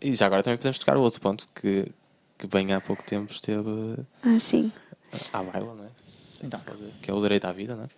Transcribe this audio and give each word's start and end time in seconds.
E 0.00 0.14
já 0.14 0.26
agora 0.26 0.42
também 0.42 0.56
podemos 0.56 0.78
tocar 0.78 0.96
o 0.96 1.02
outro 1.02 1.20
ponto 1.20 1.48
que, 1.54 1.86
que 2.38 2.46
bem 2.46 2.72
há 2.72 2.80
pouco 2.80 3.02
tempo 3.02 3.32
esteve 3.32 3.68
Ah, 4.22 4.38
sim. 4.38 4.70
à 5.32 5.42
baila, 5.42 5.74
não 5.74 5.84
é? 5.84 5.88
Então. 6.42 6.60
Que 7.02 7.10
é 7.10 7.14
o 7.14 7.20
direito 7.20 7.44
à 7.46 7.52
vida, 7.52 7.74
não 7.74 7.84
é? 7.84 7.88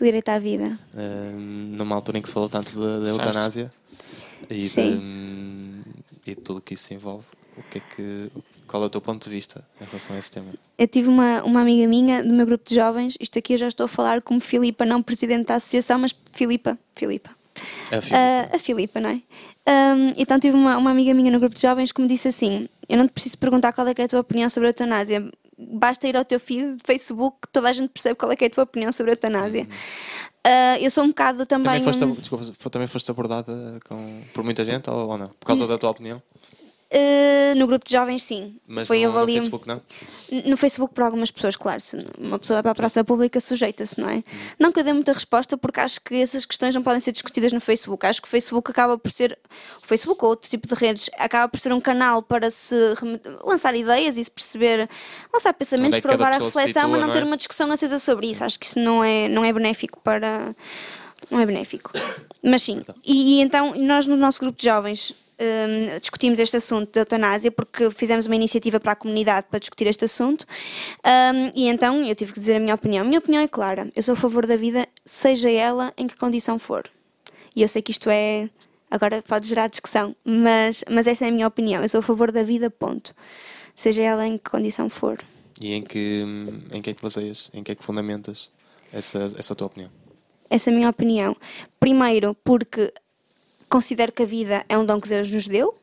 O 0.00 0.04
direito 0.04 0.28
à 0.28 0.38
vida. 0.38 0.78
Hum, 0.94 1.74
numa 1.76 1.94
altura 1.94 2.18
em 2.18 2.22
que 2.22 2.28
se 2.28 2.34
falou 2.34 2.48
tanto 2.48 2.78
da, 2.78 3.08
eutanásia 3.08 3.72
e 4.50 4.68
de, 4.68 4.80
hum, 4.80 5.82
e 6.26 6.34
de 6.34 6.40
tudo 6.40 6.58
o 6.58 6.60
que 6.60 6.74
isso 6.74 6.92
envolve, 6.92 7.24
o 7.56 7.62
que 7.62 7.78
é 7.78 7.80
que, 7.80 8.30
qual 8.66 8.82
é 8.82 8.86
o 8.86 8.90
teu 8.90 9.00
ponto 9.00 9.24
de 9.24 9.30
vista 9.30 9.64
em 9.80 9.84
relação 9.84 10.14
a 10.14 10.18
esse 10.18 10.30
tema? 10.30 10.52
Eu 10.78 10.86
tive 10.88 11.08
uma, 11.08 11.42
uma 11.42 11.60
amiga 11.60 11.86
minha 11.86 12.22
do 12.22 12.32
meu 12.32 12.44
grupo 12.46 12.68
de 12.68 12.74
jovens, 12.74 13.16
isto 13.20 13.38
aqui 13.38 13.54
eu 13.54 13.58
já 13.58 13.68
estou 13.68 13.84
a 13.84 13.88
falar 13.88 14.20
como 14.22 14.40
Filipa, 14.40 14.84
não 14.84 15.02
presidente 15.02 15.46
da 15.46 15.54
associação, 15.56 15.98
mas 15.98 16.14
Filipa, 16.32 16.78
Filipa. 16.94 17.30
A 17.90 18.00
Filipe, 18.02 18.14
Ah, 18.14 18.48
a 18.54 18.58
Filipa, 18.58 19.00
não 19.00 19.10
é? 19.10 19.22
Ahm, 19.66 20.12
então 20.16 20.38
tive 20.38 20.56
uma, 20.56 20.76
uma 20.76 20.90
amiga 20.90 21.12
minha 21.14 21.30
no 21.30 21.40
grupo 21.40 21.54
de 21.56 21.62
jovens 21.62 21.90
que 21.90 22.00
me 22.02 22.06
disse 22.08 22.28
assim: 22.28 22.68
Eu 22.88 22.98
não 22.98 23.06
te 23.06 23.12
preciso 23.12 23.38
perguntar 23.38 23.72
qual 23.72 23.86
é, 23.88 23.94
é 23.96 24.02
a 24.02 24.08
tua 24.08 24.20
opinião 24.20 24.48
sobre 24.50 24.68
a 24.68 24.70
eutanásia. 24.70 25.28
Basta 25.58 26.06
ir 26.06 26.14
ao 26.16 26.24
teu 26.24 26.38
feed 26.38 26.76
de 26.76 26.82
Facebook 26.84 27.38
que 27.42 27.48
toda 27.48 27.70
a 27.70 27.72
gente 27.72 27.88
percebe 27.88 28.14
qual 28.14 28.30
é, 28.30 28.36
é 28.38 28.44
a 28.44 28.50
tua 28.50 28.64
opinião 28.64 28.92
sobre 28.92 29.12
a 29.12 29.14
eutanásia. 29.14 29.66
Ah, 30.44 30.78
eu 30.78 30.90
sou 30.90 31.02
um 31.02 31.08
bocado 31.08 31.44
também. 31.46 31.64
também, 31.64 31.80
foste, 31.82 32.04
um- 32.04 32.14
desculpa, 32.14 32.70
também 32.70 32.86
foste 32.86 33.10
abordada 33.10 33.80
com, 33.88 34.20
por 34.34 34.44
muita 34.44 34.62
gente 34.64 34.88
ou, 34.90 35.08
ou 35.08 35.18
não? 35.18 35.28
Por 35.40 35.46
causa 35.46 35.66
da 35.66 35.78
tua 35.78 35.90
opinião? 35.90 36.22
Ah, 36.92 37.54
no 37.56 37.66
grupo 37.66 37.84
de 37.84 37.92
jovens, 37.92 38.22
sim. 38.22 38.56
Mas 38.66 38.86
Foi 38.86 39.04
no, 39.04 39.12
no 39.12 39.26
Facebook 39.26 39.66
não? 39.66 39.82
No 40.46 40.56
Facebook, 40.56 40.94
por 40.94 41.02
algumas 41.02 41.30
pessoas, 41.30 41.56
claro. 41.56 41.80
Se 41.80 41.96
uma 42.18 42.38
pessoa 42.38 42.56
vai 42.56 42.62
para 42.62 42.72
a 42.72 42.74
praça 42.74 43.04
pública, 43.04 43.40
sujeita-se, 43.40 44.00
não 44.00 44.08
é? 44.08 44.22
Não 44.58 44.70
que 44.70 44.80
eu 44.80 44.84
dê 44.84 44.92
muita 44.92 45.12
resposta, 45.12 45.56
porque 45.56 45.80
acho 45.80 46.00
que 46.00 46.14
essas 46.14 46.44
questões 46.44 46.74
não 46.74 46.82
podem 46.82 47.00
ser 47.00 47.12
discutidas 47.12 47.52
no 47.52 47.60
Facebook. 47.60 48.06
Acho 48.06 48.22
que 48.22 48.28
o 48.28 48.30
Facebook 48.30 48.70
acaba 48.70 48.96
por 48.96 49.10
ser. 49.10 49.38
O 49.82 49.86
Facebook 49.86 50.22
ou 50.24 50.30
outro 50.30 50.48
tipo 50.48 50.68
de 50.68 50.74
redes 50.74 51.10
acaba 51.18 51.48
por 51.48 51.58
ser 51.58 51.72
um 51.72 51.80
canal 51.80 52.22
para 52.22 52.50
se 52.50 52.74
lançar 53.44 53.74
ideias 53.74 54.16
e 54.16 54.24
se 54.24 54.30
perceber. 54.30 54.88
lançar 55.32 55.52
pensamentos 55.54 55.98
é 55.98 56.00
para 56.00 56.12
levar 56.12 56.32
à 56.32 56.38
reflexão, 56.38 56.66
situa, 56.66 56.88
mas 56.88 57.00
não 57.00 57.06
não 57.06 57.12
ter 57.12 57.22
é? 57.22 57.24
uma 57.24 57.36
discussão 57.36 57.70
acesa 57.72 57.98
sobre 57.98 58.28
isso. 58.28 58.44
Acho 58.44 58.58
que 58.58 58.66
isso 58.66 58.78
não 58.78 59.02
é, 59.02 59.28
não 59.28 59.44
é 59.44 59.52
benéfico 59.52 60.00
para. 60.00 60.54
Não 61.30 61.40
é 61.40 61.46
benéfico. 61.46 61.90
Mas 62.42 62.62
sim. 62.62 62.80
E, 63.04 63.38
e 63.38 63.40
então, 63.40 63.74
nós 63.76 64.06
no 64.06 64.16
nosso 64.16 64.38
grupo 64.38 64.56
de 64.56 64.64
jovens. 64.64 65.25
Hum, 65.40 65.98
discutimos 66.00 66.38
este 66.38 66.56
assunto 66.56 66.92
da 66.92 67.00
eutanásia 67.00 67.50
porque 67.50 67.90
fizemos 67.90 68.26
uma 68.26 68.36
iniciativa 68.36 68.80
para 68.80 68.92
a 68.92 68.96
comunidade 68.96 69.46
para 69.50 69.58
discutir 69.58 69.86
este 69.86 70.04
assunto 70.04 70.46
Hum, 71.04 71.52
e 71.54 71.68
então 71.68 72.02
eu 72.02 72.14
tive 72.14 72.32
que 72.32 72.40
dizer 72.40 72.56
a 72.56 72.60
minha 72.60 72.74
opinião. 72.74 73.02
A 73.02 73.06
minha 73.06 73.18
opinião 73.18 73.42
é 73.42 73.48
clara. 73.48 73.88
Eu 73.94 74.02
sou 74.02 74.14
a 74.14 74.16
favor 74.16 74.46
da 74.46 74.56
vida, 74.56 74.86
seja 75.04 75.50
ela 75.50 75.92
em 75.96 76.06
que 76.06 76.16
condição 76.16 76.58
for. 76.58 76.90
E 77.54 77.62
eu 77.62 77.68
sei 77.68 77.82
que 77.82 77.90
isto 77.90 78.10
é. 78.10 78.50
Agora 78.90 79.22
pode 79.22 79.48
gerar 79.48 79.66
discussão, 79.66 80.14
mas, 80.24 80.84
mas 80.88 81.06
essa 81.06 81.24
é 81.24 81.28
a 81.28 81.32
minha 81.32 81.46
opinião. 81.46 81.82
Eu 81.82 81.88
sou 81.88 81.98
a 81.98 82.02
favor 82.02 82.30
da 82.30 82.42
vida, 82.42 82.70
ponto. 82.70 83.14
Seja 83.74 84.02
ela 84.02 84.26
em 84.26 84.38
que 84.38 84.48
condição 84.48 84.88
for. 84.88 85.18
E 85.60 85.72
em 85.72 85.82
que, 85.82 86.24
em 86.70 86.80
que 86.80 86.90
é 86.90 86.94
que 86.94 87.02
baseias? 87.02 87.50
Em 87.52 87.62
que 87.62 87.72
é 87.72 87.74
que 87.74 87.84
fundamentas 87.84 88.50
essa, 88.92 89.34
essa 89.36 89.54
tua 89.54 89.66
opinião? 89.66 89.90
Essa 90.48 90.70
é 90.70 90.72
a 90.72 90.76
minha 90.76 90.88
opinião. 90.88 91.36
Primeiro, 91.80 92.36
porque 92.44 92.92
considero 93.68 94.12
que 94.12 94.22
a 94.22 94.26
vida 94.26 94.64
é 94.68 94.76
um 94.78 94.84
dom 94.84 95.00
que 95.00 95.08
Deus 95.08 95.30
nos 95.30 95.46
deu, 95.46 95.74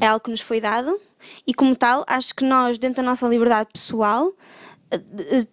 é 0.00 0.06
algo 0.06 0.24
que 0.24 0.30
nos 0.30 0.40
foi 0.40 0.60
dado, 0.60 0.98
e 1.46 1.54
como 1.54 1.76
tal, 1.76 2.04
acho 2.06 2.34
que 2.34 2.44
nós, 2.44 2.78
dentro 2.78 2.96
da 3.02 3.08
nossa 3.10 3.26
liberdade 3.28 3.68
pessoal, 3.72 4.32
eh, 4.90 5.46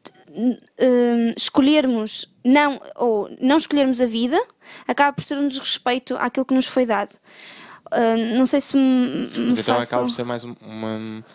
eh, 0.77 1.33
escolhermos 1.37 2.25
não, 2.43 2.81
ou 2.95 3.29
não 3.39 3.57
escolhermos 3.57 4.01
a 4.01 4.05
vida, 4.05 4.39
acaba 4.87 5.13
por 5.13 5.23
ser 5.23 5.37
um 5.37 5.47
desrespeito 5.47 6.15
àquilo 6.17 6.45
que 6.45 6.53
nos 6.53 6.65
foi 6.65 6.85
dado. 6.85 7.15
Eh, 7.91 8.35
não 8.37 8.45
sei 8.45 8.61
se 8.61 8.77
me, 8.77 9.27
me 9.27 9.45
Mas 9.47 9.57
então 9.59 9.75
faço... 9.75 9.87
acaba 9.89 10.03
por 10.07 10.13
ser 10.13 10.23
mais 10.23 10.43
um- 10.43 10.55
uma, 10.61 11.25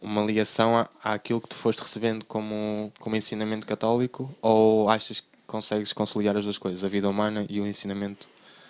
uma 0.00 0.22
ligação 0.24 0.76
à- 0.76 0.88
àquilo 1.02 1.40
que 1.40 1.48
tu 1.48 1.56
foste 1.56 1.80
recebendo 1.82 2.24
como, 2.24 2.92
como 3.00 3.16
ensinamento 3.16 3.66
católico 3.66 4.32
ou 4.42 4.88
achas 4.88 5.20
que 5.20 5.28
consegues 5.46 5.92
conciliar 5.92 6.36
as 6.36 6.44
duas 6.44 6.58
coisas, 6.58 6.82
a 6.84 6.88
vida 6.88 7.08
humana 7.08 7.46
e 7.48 7.60
o 7.60 7.66
ensinamento? 7.66 8.28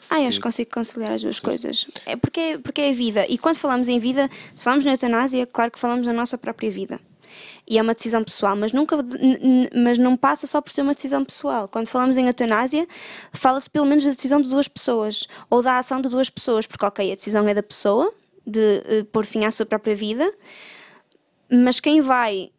Ah, 0.08 0.20
eu 0.20 0.28
acho 0.28 0.38
que- 0.38 0.42
consigo 0.42 0.70
conciliar 0.72 1.12
as 1.12 1.22
duas 1.22 1.36
Sim. 1.36 1.42
coisas. 1.42 1.86
É 2.06 2.16
porque, 2.16 2.40
é- 2.40 2.58
porque 2.58 2.80
é 2.80 2.90
a 2.90 2.92
vida. 2.92 3.26
E 3.28 3.36
quando 3.38 3.56
falamos 3.56 3.88
em 3.88 3.98
vida, 3.98 4.30
se 4.54 4.62
falamos 4.62 4.84
na 4.84 4.92
eutanásia, 4.92 5.46
claro 5.46 5.70
que 5.70 5.78
falamos 5.78 6.06
na 6.06 6.12
nossa 6.12 6.38
própria 6.38 6.70
vida. 6.70 7.00
E 7.68 7.76
é 7.78 7.82
uma 7.82 7.92
decisão 7.94 8.22
pessoal, 8.22 8.54
mas, 8.56 8.72
nunca, 8.72 8.96
mas 9.84 9.98
não 9.98 10.16
passa 10.16 10.46
só 10.46 10.60
por 10.60 10.72
ser 10.72 10.82
uma 10.82 10.94
decisão 10.94 11.24
pessoal. 11.24 11.66
Quando 11.68 11.88
falamos 11.88 12.16
em 12.16 12.26
eutanásia, 12.28 12.86
fala-se 13.32 13.68
pelo 13.68 13.84
menos 13.84 14.04
da 14.04 14.12
decisão 14.12 14.40
de 14.40 14.48
duas 14.48 14.68
pessoas 14.68 15.26
ou 15.50 15.60
da 15.62 15.76
ação 15.78 16.00
de 16.00 16.08
duas 16.08 16.30
pessoas, 16.30 16.66
porque, 16.66 16.84
ok, 16.86 17.12
a 17.12 17.14
decisão 17.16 17.46
é 17.48 17.52
da 17.52 17.62
pessoa 17.64 18.12
de 18.46 18.82
eh, 18.86 19.04
pôr 19.12 19.26
fim 19.26 19.44
à 19.44 19.50
sua 19.50 19.66
própria 19.66 19.96
vida, 19.96 20.32
mas 21.50 21.80
quem 21.80 22.00
vai 22.00 22.50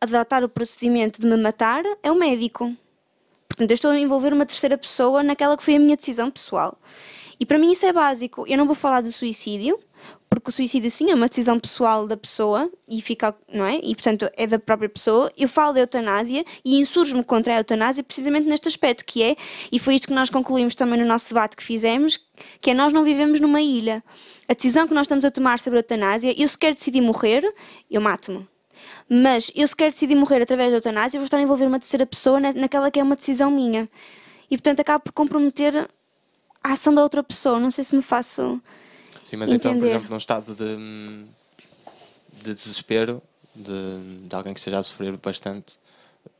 adotar 0.00 0.44
o 0.44 0.48
procedimento 0.48 1.20
de 1.20 1.26
me 1.26 1.36
matar 1.38 1.82
é 2.02 2.10
o 2.12 2.14
médico. 2.14 2.74
Portanto, 3.60 3.72
eu 3.72 3.74
estou 3.74 3.90
a 3.90 3.98
envolver 3.98 4.32
uma 4.32 4.46
terceira 4.46 4.78
pessoa 4.78 5.22
naquela 5.22 5.54
que 5.54 5.62
foi 5.62 5.76
a 5.76 5.78
minha 5.78 5.94
decisão 5.94 6.30
pessoal. 6.30 6.80
E 7.38 7.44
para 7.44 7.58
mim 7.58 7.72
isso 7.72 7.84
é 7.84 7.92
básico. 7.92 8.46
Eu 8.48 8.56
não 8.56 8.64
vou 8.64 8.74
falar 8.74 9.02
do 9.02 9.12
suicídio, 9.12 9.78
porque 10.30 10.48
o 10.48 10.52
suicídio 10.52 10.90
sim 10.90 11.10
é 11.10 11.14
uma 11.14 11.28
decisão 11.28 11.60
pessoal 11.60 12.06
da 12.06 12.16
pessoa 12.16 12.70
e 12.88 13.02
fica, 13.02 13.36
não 13.52 13.66
é? 13.66 13.78
E 13.82 13.94
portanto 13.94 14.30
é 14.34 14.46
da 14.46 14.58
própria 14.58 14.88
pessoa. 14.88 15.30
Eu 15.36 15.46
falo 15.46 15.74
da 15.74 15.80
eutanásia 15.80 16.42
e 16.64 16.80
insurjo-me 16.80 17.22
contra 17.22 17.52
a 17.52 17.58
eutanásia 17.58 18.02
precisamente 18.02 18.48
neste 18.48 18.66
aspecto 18.66 19.04
que 19.04 19.22
é, 19.22 19.36
e 19.70 19.78
foi 19.78 19.96
isto 19.96 20.08
que 20.08 20.14
nós 20.14 20.30
concluímos 20.30 20.74
também 20.74 20.98
no 20.98 21.04
nosso 21.04 21.28
debate 21.28 21.54
que 21.54 21.62
fizemos, 21.62 22.18
que 22.62 22.70
é 22.70 22.74
nós 22.74 22.94
não 22.94 23.04
vivemos 23.04 23.40
numa 23.40 23.60
ilha. 23.60 24.02
A 24.48 24.54
decisão 24.54 24.88
que 24.88 24.94
nós 24.94 25.04
estamos 25.04 25.26
a 25.26 25.30
tomar 25.30 25.58
sobre 25.58 25.80
a 25.80 25.80
eutanásia, 25.80 26.34
eu 26.34 26.48
se 26.48 26.56
quero 26.56 26.74
decidir 26.74 27.02
morrer, 27.02 27.44
eu 27.90 28.00
mato-me. 28.00 28.48
Mas 29.08 29.50
eu 29.54 29.66
se 29.66 29.74
quero 29.74 29.90
decidir 29.92 30.14
morrer 30.14 30.42
através 30.42 30.70
da 30.70 30.76
eutanásia, 30.78 31.16
eu 31.18 31.20
vou 31.20 31.24
estar 31.26 31.36
a 31.36 31.42
envolver 31.42 31.66
uma 31.66 31.78
terceira 31.80 32.06
pessoa 32.06 32.38
na- 32.40 32.52
naquela 32.52 32.90
que 32.90 33.00
é 33.00 33.02
uma 33.02 33.16
decisão 33.16 33.50
minha. 33.50 33.88
E 34.50 34.56
portanto 34.56 34.80
acabo 34.80 35.04
por 35.04 35.12
comprometer 35.12 35.88
a 36.62 36.72
ação 36.72 36.94
da 36.94 37.02
outra 37.02 37.22
pessoa. 37.22 37.58
Não 37.58 37.70
sei 37.70 37.84
se 37.84 37.94
me 37.96 38.02
faço. 38.02 38.60
Sim, 39.24 39.36
mas 39.36 39.50
então, 39.50 39.72
por 39.72 39.78
Entender. 39.78 39.90
exemplo, 39.96 40.10
num 40.10 40.16
estado 40.16 40.54
de, 40.54 40.76
de 42.42 42.54
desespero 42.54 43.22
de, 43.54 44.26
de 44.28 44.34
alguém 44.34 44.54
que 44.54 44.60
esteja 44.60 44.78
a 44.78 44.82
sofrer 44.82 45.16
bastante, 45.16 45.78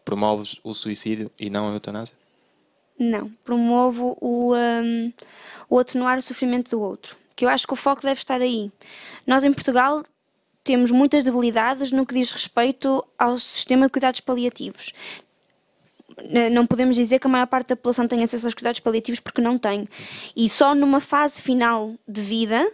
promoves 0.05 0.57
o 0.65 0.73
suicídio 0.75 1.31
e 1.39 1.51
não 1.51 1.69
a 1.69 1.73
eutanásia? 1.73 2.17
Não. 2.99 3.31
Promovo 3.45 4.17
o, 4.21 4.55
hum, 4.55 5.13
o 5.69 5.79
atenuar 5.79 6.19
o 6.19 6.23
sofrimento 6.23 6.71
do 6.71 6.81
outro. 6.81 7.17
Que 7.35 7.45
eu 7.45 7.49
acho 7.49 7.67
que 7.67 7.73
o 7.73 7.77
foco 7.77 8.03
deve 8.03 8.21
estar 8.21 8.41
aí. 8.41 8.71
Nós 9.27 9.43
em 9.45 9.53
Portugal 9.53 10.05
temos 10.63 10.91
muitas 10.91 11.25
debilidades 11.25 11.91
no 11.93 12.05
que 12.05 12.15
diz 12.15 12.31
respeito 12.33 13.05
ao 13.19 13.39
sistema 13.39 13.87
de 13.87 13.93
cuidados 13.93 14.21
paliativos. 14.21 14.93
Não 16.53 16.67
podemos 16.67 16.97
dizer 16.97 17.19
que 17.19 17.27
a 17.27 17.31
maior 17.31 17.47
parte 17.47 17.69
da 17.69 17.77
população 17.77 18.07
tem 18.07 18.23
acesso 18.23 18.47
aos 18.47 18.53
cuidados 18.53 18.81
paliativos 18.81 19.21
porque 19.21 19.41
não 19.41 19.57
tem. 19.57 19.89
E 20.37 20.49
só 20.51 20.75
numa 20.75 21.01
fase 21.01 21.41
final 21.41 21.95
de 22.07 22.21
vida 22.21 22.71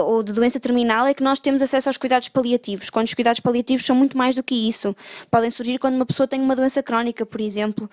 ou 0.00 0.22
de 0.22 0.32
doença 0.32 0.58
terminal 0.58 1.06
é 1.06 1.12
que 1.12 1.22
nós 1.22 1.38
temos 1.38 1.60
acesso 1.60 1.90
aos 1.90 1.98
cuidados 1.98 2.30
paliativos. 2.30 2.88
Quando 2.88 3.06
os 3.06 3.12
cuidados 3.12 3.40
paliativos 3.40 3.84
são 3.84 3.94
muito 3.94 4.16
mais 4.16 4.34
do 4.34 4.42
que 4.42 4.54
isso. 4.54 4.96
Podem 5.30 5.50
surgir 5.50 5.78
quando 5.78 5.96
uma 5.96 6.06
pessoa 6.06 6.26
tem 6.26 6.40
uma 6.40 6.56
doença 6.56 6.82
crónica, 6.82 7.26
por 7.26 7.40
exemplo. 7.40 7.90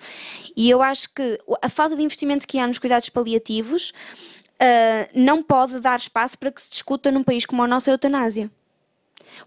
E 0.56 0.70
eu 0.70 0.80
acho 0.80 1.12
que 1.12 1.38
a 1.60 1.68
falta 1.68 1.94
de 1.94 2.02
investimento 2.02 2.46
que 2.46 2.58
há 2.58 2.66
nos 2.66 2.78
cuidados 2.78 3.10
paliativos 3.10 3.92
ah, 4.58 5.08
não 5.14 5.42
pode 5.42 5.80
dar 5.80 5.98
espaço 5.98 6.38
para 6.38 6.50
que 6.50 6.62
se 6.62 6.70
discuta 6.70 7.10
num 7.10 7.22
país 7.22 7.44
como 7.44 7.62
o 7.62 7.66
nosso 7.66 7.90
a 7.90 7.92
eutanásia. 7.92 8.50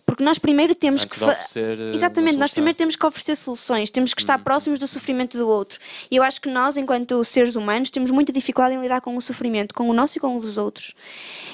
Porque 0.06 0.24
nós 0.24 0.38
primeiro 0.40 0.74
temos 0.74 1.04
Antes 1.04 1.18
que. 1.18 1.24
oferecer, 1.24 1.80
eh, 1.80 1.96
Exatamente, 1.96 2.38
nós 2.38 2.52
primeiro 2.52 2.78
temos 2.78 2.96
que 2.96 3.06
oferecer 3.06 3.36
soluções, 3.36 3.90
temos 3.90 4.14
que 4.14 4.22
estar 4.22 4.38
próximos 4.40 4.80
do 4.80 4.88
sofrimento 4.88 5.38
do 5.38 5.48
outro. 5.48 5.80
E 6.10 6.16
eu 6.16 6.24
acho 6.24 6.40
que 6.40 6.50
nós, 6.50 6.78
enquanto 6.78 7.24
seres 7.24 7.56
humanos, 7.56 7.90
temos 7.90 8.12
muita 8.12 8.32
dificuldade 8.32 8.76
em 8.76 8.82
lidar 8.82 9.02
com 9.02 9.16
o 9.16 9.22
sofrimento, 9.22 9.74
com 9.76 9.90
o 9.90 9.94
nosso 9.94 10.18
e 10.18 10.22
com 10.22 10.38
o 10.38 10.40
dos 10.40 10.58
outros. 10.58 10.94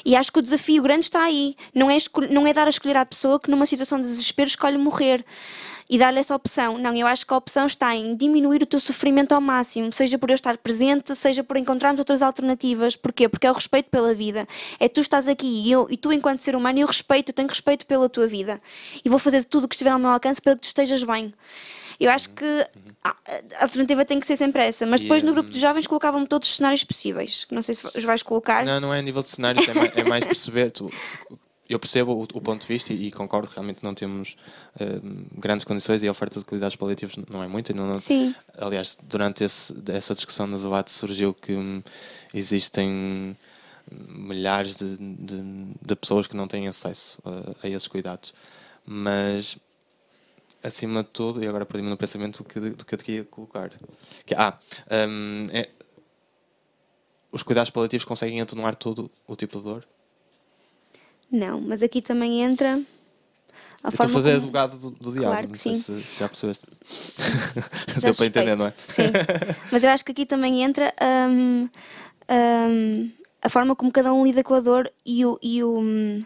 E 0.05 0.15
acho 0.15 0.31
que 0.31 0.39
o 0.39 0.41
desafio 0.41 0.83
grande 0.83 1.05
está 1.05 1.23
aí. 1.23 1.55
Não 1.73 1.89
é, 1.89 1.97
não 2.29 2.45
é 2.45 2.53
dar 2.53 2.67
a 2.67 2.69
escolher 2.69 2.97
à 2.97 3.05
pessoa 3.05 3.39
que 3.39 3.49
numa 3.49 3.65
situação 3.65 3.99
de 3.99 4.07
desespero 4.07 4.47
escolhe 4.47 4.77
morrer. 4.77 5.25
E 5.89 5.97
dar-lhe 5.97 6.19
essa 6.19 6.35
opção. 6.35 6.77
Não, 6.77 6.95
eu 6.95 7.05
acho 7.05 7.25
que 7.25 7.33
a 7.33 7.37
opção 7.37 7.65
está 7.65 7.95
em 7.95 8.15
diminuir 8.15 8.63
o 8.63 8.65
teu 8.65 8.79
sofrimento 8.79 9.33
ao 9.33 9.41
máximo, 9.41 9.91
seja 9.91 10.17
por 10.17 10.29
eu 10.29 10.35
estar 10.35 10.57
presente, 10.57 11.15
seja 11.15 11.43
por 11.43 11.57
encontrarmos 11.57 11.99
outras 11.99 12.21
alternativas. 12.21 12.95
Porquê? 12.95 13.27
Porque 13.27 13.47
é 13.47 13.51
o 13.51 13.53
respeito 13.53 13.89
pela 13.89 14.13
vida. 14.13 14.47
É 14.79 14.87
tu 14.87 15.01
estás 15.01 15.27
aqui 15.27 15.47
e, 15.47 15.71
eu, 15.71 15.87
e 15.89 15.97
tu, 15.97 16.11
enquanto 16.11 16.41
ser 16.41 16.55
humano, 16.55 16.79
eu 16.79 16.87
respeito, 16.87 17.29
eu 17.29 17.33
tenho 17.33 17.47
respeito 17.47 17.85
pela 17.85 18.09
tua 18.09 18.27
vida. 18.27 18.61
E 19.03 19.09
vou 19.09 19.19
fazer 19.19 19.43
tudo 19.43 19.65
o 19.65 19.67
que 19.67 19.75
estiver 19.75 19.91
ao 19.91 19.99
meu 19.99 20.09
alcance 20.09 20.41
para 20.41 20.55
que 20.55 20.61
tu 20.61 20.65
estejas 20.65 21.03
bem. 21.03 21.33
Eu 21.99 22.11
acho 22.11 22.29
que 22.29 22.67
a 23.03 23.15
alternativa 23.61 24.03
tem 24.05 24.19
que 24.19 24.27
ser 24.27 24.37
sempre 24.37 24.63
essa. 24.63 24.85
Mas 24.85 25.01
E, 25.01 25.03
depois 25.03 25.23
no 25.23 25.31
hum, 25.31 25.35
grupo 25.35 25.49
de 25.49 25.59
jovens 25.59 25.87
colocavam-me 25.87 26.27
todos 26.27 26.49
os 26.49 26.55
cenários 26.55 26.83
possíveis. 26.83 27.45
Não 27.51 27.61
sei 27.61 27.75
se 27.75 27.85
os 27.85 28.03
vais 28.03 28.23
colocar. 28.23 28.65
Não, 28.65 28.79
não 28.79 28.93
é 28.93 28.99
a 28.99 29.01
nível 29.01 29.21
de 29.21 29.29
cenários, 29.29 29.67
é 29.67 29.73
mais, 29.73 29.97
é 29.97 30.03
mais 30.03 30.25
perceber. 30.25 30.71
Tu, 30.71 30.91
eu 31.73 31.79
percebo 31.79 32.13
o, 32.13 32.23
o, 32.23 32.41
ponto 32.41 32.61
de 32.61 32.67
vista 32.67 32.93
e, 32.93 33.07
e, 33.07 33.11
concordo, 33.11 33.49
realmente 33.51 33.83
não 33.83 33.93
temos 33.93 34.35
uh, 34.75 35.39
grandes 35.39 35.65
condições 35.65 36.03
e 36.03 36.07
a 36.07 36.11
oferta 36.11 36.39
de 36.39 36.45
cuidados 36.45 36.75
paliativos 36.75 37.15
não 37.29 37.43
é 37.43 37.47
muita. 37.47 37.73
Não, 37.73 37.99
Sim. 37.99 38.33
Aliás, 38.57 38.97
durante 39.01 39.43
esse, 39.43 39.73
essa 39.91 40.13
discussão 40.13 40.47
no 40.47 40.59
debate 40.59 40.91
surgiu 40.91 41.33
que 41.33 41.53
hum, 41.53 41.81
existem 42.33 43.35
milhares 43.91 44.77
de, 44.77 44.97
de, 44.97 45.41
de, 45.81 45.95
pessoas 45.95 46.27
que 46.27 46.35
não 46.35 46.47
têm 46.47 46.67
acesso 46.67 47.19
a, 47.25 47.65
a 47.67 47.69
esses 47.69 47.87
cuidados. 47.87 48.33
Mas 48.85 49.57
acima 50.61 51.03
de 51.03 51.09
tudo, 51.09 51.43
e 51.43 51.47
agora 51.47 51.65
perdi-me 51.65 51.89
no 51.89 51.97
pensamento 51.97 52.43
do 52.43 52.49
que, 52.49 52.59
do 52.59 52.85
que 52.85 52.93
eu 52.93 52.97
te 52.97 53.03
queria 53.03 53.23
colocar. 53.25 53.71
Que, 54.25 54.33
ah, 54.35 54.57
um, 55.09 55.47
é, 55.51 55.69
os 57.31 57.43
cuidados 57.43 57.69
paliativos 57.69 58.05
conseguem 58.05 58.39
atenuar 58.39 58.75
todo 58.75 59.11
o 59.27 59.35
tipo 59.35 59.57
de 59.57 59.63
dor? 59.63 59.87
Não, 61.33 61.59
mas 61.59 61.81
aqui 61.81 61.99
também 61.99 62.43
entra. 62.43 62.79
A 63.83 63.89
estou 63.89 64.05
a 64.05 64.09
fazer 64.09 64.29
como... 64.29 64.37
advogado 64.37 64.77
do, 64.77 64.91
do 64.91 65.11
diabo, 65.11 65.29
claro 65.29 65.47
não 65.49 65.55
sei 65.55 65.73
se, 65.73 66.03
se, 66.03 66.19
já 66.19 66.29
percebeste. 66.29 66.67
Já 67.97 68.07
Deu 68.07 68.15
para 68.15 68.25
entender, 68.27 68.55
não 68.55 68.67
é? 68.67 68.73
Sim, 68.77 69.11
mas 69.71 69.83
eu 69.83 69.89
acho 69.89 70.05
que 70.05 70.11
aqui 70.11 70.27
também 70.27 70.61
entra 70.63 70.93
um, 71.27 71.67
um, 72.29 73.11
a 73.41 73.49
forma 73.49 73.75
como 73.75 73.91
cada 73.91 74.13
um 74.13 74.23
lida 74.23 74.43
com 74.43 74.53
a 74.53 74.59
dor 74.59 74.91
e 75.03 75.25
o. 75.25 75.39
E 75.41 75.63
o, 75.63 76.23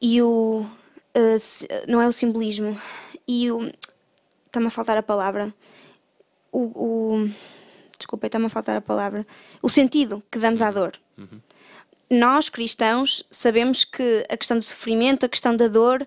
e 0.00 0.20
o 0.20 0.66
uh, 1.16 1.86
não 1.86 2.02
é 2.02 2.08
o 2.08 2.12
simbolismo, 2.12 2.76
e 3.26 3.52
o. 3.52 3.72
Está-me 4.46 4.66
a 4.66 4.70
faltar 4.70 4.96
a 4.96 5.02
palavra. 5.02 5.54
O. 6.50 6.64
o 6.74 7.30
desculpa, 7.96 8.26
está-me 8.26 8.46
a 8.46 8.50
faltar 8.50 8.76
a 8.76 8.80
palavra. 8.80 9.24
O 9.62 9.70
sentido 9.70 10.20
que 10.28 10.40
damos 10.40 10.60
à 10.60 10.72
dor. 10.72 10.98
Uhum. 11.16 11.40
Nós, 12.12 12.50
cristãos, 12.50 13.24
sabemos 13.30 13.86
que 13.86 14.26
a 14.28 14.36
questão 14.36 14.58
do 14.58 14.62
sofrimento, 14.62 15.24
a 15.24 15.28
questão 15.30 15.56
da 15.56 15.66
dor, 15.66 16.06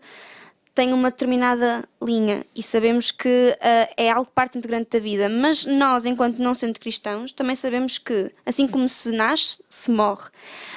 tem 0.76 0.94
uma 0.94 1.10
determinada 1.10 1.84
linha 2.00 2.46
e 2.56 2.62
sabemos 2.62 3.10
que 3.10 3.58
uh, 3.58 3.94
é 3.98 4.12
algo 4.12 4.30
parte 4.30 4.56
integrante 4.56 4.92
da 4.92 5.00
vida, 5.00 5.28
mas 5.28 5.66
nós, 5.66 6.06
enquanto 6.06 6.38
não 6.38 6.54
sendo 6.54 6.80
cristãos, 6.80 7.32
também 7.32 7.56
sabemos 7.56 7.98
que, 7.98 8.32
assim 8.46 8.68
como 8.68 8.88
se 8.88 9.12
nasce, 9.14 9.64
se 9.68 9.90
morre, 9.90 10.30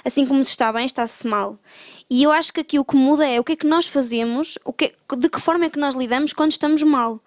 assim 0.03 0.25
como 0.25 0.43
se 0.43 0.53
está 0.53 0.73
bem, 0.73 0.87
está-se 0.87 1.27
mal. 1.27 1.59
E 2.09 2.23
eu 2.23 2.33
acho 2.33 2.51
que 2.51 2.61
aqui 2.61 2.79
o 2.79 2.85
que 2.85 2.97
muda 2.97 3.29
é 3.29 3.39
o 3.39 3.45
que 3.45 3.53
é 3.53 3.57
que 3.57 3.67
nós 3.67 3.87
fazemos, 3.87 4.59
o 4.65 4.73
que, 4.73 4.95
de 5.15 5.29
que 5.29 5.39
forma 5.39 5.67
é 5.67 5.69
que 5.69 5.79
nós 5.79 5.95
lidamos 5.95 6.33
quando 6.33 6.53
estamos 6.53 6.83
mal. 6.83 7.21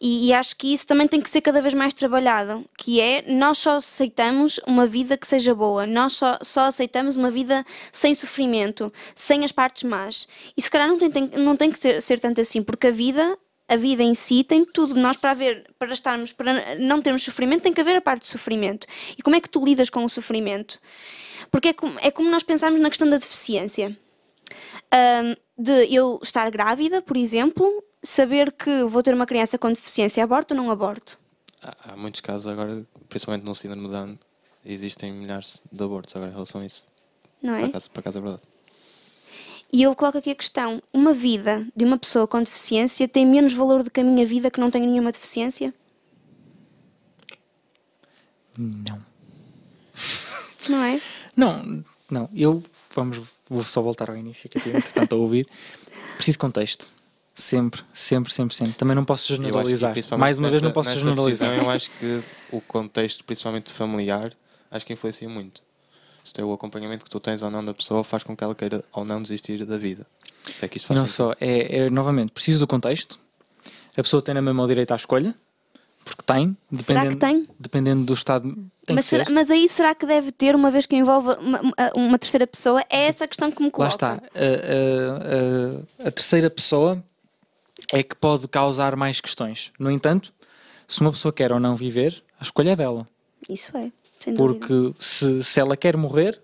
E, 0.00 0.28
e, 0.28 0.32
acho 0.32 0.56
que 0.56 0.72
isso 0.72 0.86
também 0.86 1.06
tem 1.06 1.20
que 1.20 1.28
ser 1.28 1.42
cada 1.42 1.60
vez 1.60 1.74
mais 1.74 1.92
trabalhado, 1.92 2.64
que 2.78 2.98
é 3.00 3.22
nós 3.28 3.58
só 3.58 3.76
aceitamos 3.76 4.58
uma 4.66 4.86
vida 4.86 5.14
que 5.14 5.26
seja 5.26 5.54
boa, 5.54 5.86
nós 5.86 6.14
só, 6.14 6.38
só 6.40 6.62
aceitamos 6.62 7.16
uma 7.16 7.30
vida 7.30 7.66
sem 7.92 8.14
sofrimento, 8.14 8.90
sem 9.14 9.44
as 9.44 9.52
partes 9.52 9.82
más. 9.82 10.26
E 10.56 10.62
se 10.62 10.70
calhar 10.70 10.88
não 10.88 10.96
tem, 10.96 11.10
tem 11.10 11.30
não 11.36 11.54
tem 11.54 11.70
que 11.70 11.78
ser, 11.78 12.00
ser 12.00 12.18
tanto 12.18 12.40
assim, 12.40 12.62
porque 12.62 12.86
a 12.86 12.90
vida 12.90 13.38
a 13.68 13.76
vida 13.76 14.02
em 14.02 14.14
si 14.14 14.42
tem 14.42 14.64
tudo. 14.64 14.96
Nós, 14.96 15.16
para 15.16 15.30
haver, 15.30 15.70
para 15.78 15.92
estarmos, 15.92 16.32
para 16.32 16.76
não 16.76 17.00
termos 17.00 17.22
sofrimento, 17.22 17.62
tem 17.62 17.72
que 17.72 17.80
haver 17.80 17.94
a 17.94 18.00
parte 18.00 18.22
do 18.22 18.26
sofrimento. 18.26 18.86
E 19.16 19.22
como 19.22 19.36
é 19.36 19.40
que 19.40 19.48
tu 19.48 19.64
lidas 19.64 19.88
com 19.88 20.04
o 20.04 20.08
sofrimento? 20.08 20.80
Porque 21.52 21.68
é 21.68 21.72
como, 21.72 21.96
é 22.00 22.10
como 22.10 22.28
nós 22.28 22.42
pensarmos 22.42 22.80
na 22.80 22.88
questão 22.88 23.08
da 23.08 23.16
deficiência. 23.16 23.96
Um, 24.92 25.36
de 25.56 25.94
eu 25.94 26.18
estar 26.20 26.50
grávida, 26.50 27.00
por 27.00 27.16
exemplo, 27.16 27.84
saber 28.02 28.52
que 28.52 28.84
vou 28.84 29.02
ter 29.02 29.14
uma 29.14 29.26
criança 29.26 29.58
com 29.58 29.68
deficiência, 29.68 30.22
aborto 30.22 30.54
ou 30.54 30.60
não 30.60 30.70
aborto? 30.70 31.18
Há, 31.62 31.92
há 31.92 31.96
muitos 31.96 32.20
casos 32.20 32.46
agora, 32.46 32.86
principalmente 33.08 33.44
no 33.44 33.54
síndrome 33.54 33.86
de 33.86 33.92
Down, 33.92 34.18
existem 34.64 35.12
milhares 35.12 35.62
de 35.70 35.84
abortos 35.84 36.14
agora 36.16 36.30
em 36.30 36.34
relação 36.34 36.60
a 36.60 36.66
isso. 36.66 36.84
Não 37.42 37.54
é? 37.54 37.60
Por 37.60 37.68
acaso, 37.68 37.90
por 37.90 38.00
acaso 38.00 38.18
é 38.18 38.20
verdade. 38.20 38.42
E 39.72 39.82
eu 39.82 39.94
coloco 39.94 40.18
aqui 40.18 40.30
a 40.30 40.34
questão: 40.34 40.82
uma 40.92 41.12
vida 41.12 41.66
de 41.76 41.84
uma 41.84 41.98
pessoa 41.98 42.26
com 42.26 42.42
deficiência 42.42 43.06
tem 43.06 43.24
menos 43.24 43.52
valor 43.52 43.82
do 43.82 43.90
que 43.90 44.00
a 44.00 44.04
minha 44.04 44.26
vida 44.26 44.50
que 44.50 44.60
não 44.60 44.70
tem 44.70 44.86
nenhuma 44.86 45.12
deficiência? 45.12 45.72
Não. 48.58 49.00
Não 50.68 50.82
é? 50.82 51.00
Não, 51.36 51.84
não. 52.10 52.28
Eu 52.34 52.62
vamos, 52.94 53.20
vou 53.48 53.62
só 53.62 53.80
voltar 53.80 54.10
ao 54.10 54.16
início 54.16 54.48
que 54.48 54.58
eu 54.58 54.76
entretanto 54.76 55.14
a 55.14 55.18
ouvir. 55.18 55.48
Preciso 56.16 56.38
contexto. 56.38 56.90
Sempre, 57.40 57.82
sempre, 57.94 58.32
sempre, 58.32 58.54
sempre. 58.54 58.74
Também 58.74 58.94
não 58.94 59.04
posso 59.04 59.26
generalizar. 59.26 59.94
Mais 60.18 60.38
uma 60.38 60.50
vez, 60.50 60.62
não 60.62 60.72
posso 60.72 60.94
generalizar. 60.94 61.48
Decisão, 61.48 61.54
eu 61.54 61.70
acho 61.70 61.90
que 61.92 62.22
o 62.52 62.60
contexto, 62.60 63.24
principalmente 63.24 63.72
familiar, 63.72 64.30
acho 64.70 64.84
que 64.84 64.92
influencia 64.92 65.28
muito. 65.28 65.62
Isto 66.22 66.40
é, 66.40 66.44
o 66.44 66.52
acompanhamento 66.52 67.04
que 67.04 67.10
tu 67.10 67.18
tens 67.18 67.42
ou 67.42 67.50
não 67.50 67.64
da 67.64 67.72
pessoa 67.72 68.04
faz 68.04 68.22
com 68.22 68.36
que 68.36 68.44
ela 68.44 68.54
queira 68.54 68.84
ou 68.92 69.04
não 69.04 69.22
desistir 69.22 69.64
da 69.64 69.78
vida. 69.78 70.06
Isso 70.48 70.64
é 70.64 70.68
que 70.68 70.76
isso 70.76 70.86
faz 70.86 71.00
Não 71.00 71.06
sentido. 71.06 71.16
só, 71.16 71.34
é, 71.40 71.86
é, 71.86 71.90
novamente, 71.90 72.30
preciso 72.30 72.58
do 72.58 72.66
contexto. 72.66 73.18
A 73.96 74.02
pessoa 74.02 74.22
tem 74.22 74.34
na 74.34 74.42
mesma 74.42 74.66
direito 74.66 74.92
à 74.92 74.96
escolha, 74.96 75.34
porque 76.04 76.22
tem, 76.22 76.56
dependendo, 76.70 76.84
será 76.84 77.10
que 77.10 77.16
tem? 77.16 77.48
dependendo 77.58 78.04
do 78.04 78.12
estado. 78.12 78.56
mas, 78.88 79.04
será, 79.04 79.24
mas 79.30 79.50
aí 79.50 79.68
será 79.68 79.94
que 79.94 80.06
deve 80.06 80.30
ter, 80.30 80.54
uma 80.54 80.70
vez 80.70 80.86
que 80.86 80.94
envolve 80.94 81.30
uma, 81.40 81.60
uma 81.94 82.18
terceira 82.18 82.46
pessoa? 82.46 82.82
É 82.88 83.06
essa 83.06 83.24
a 83.24 83.28
questão 83.28 83.50
que 83.50 83.62
me 83.62 83.70
coloca. 83.70 84.06
Lá 84.06 84.14
está. 84.16 84.22
A, 84.34 86.04
a, 86.04 86.04
a, 86.04 86.08
a 86.08 86.10
terceira 86.10 86.48
pessoa 86.48 87.02
é 87.92 88.02
que 88.02 88.14
pode 88.14 88.46
causar 88.48 88.96
mais 88.96 89.20
questões. 89.20 89.72
No 89.78 89.90
entanto, 89.90 90.32
se 90.86 91.00
uma 91.00 91.10
pessoa 91.10 91.32
quer 91.32 91.52
ou 91.52 91.60
não 91.60 91.76
viver, 91.76 92.22
a 92.38 92.42
escolha 92.42 92.70
é 92.70 92.76
dela. 92.76 93.08
Isso 93.48 93.76
é, 93.76 93.90
sem 94.18 94.34
dúvida. 94.34 94.66
Porque 94.66 94.94
se, 94.98 95.42
se 95.42 95.60
ela 95.60 95.76
quer 95.76 95.96
morrer, 95.96 96.40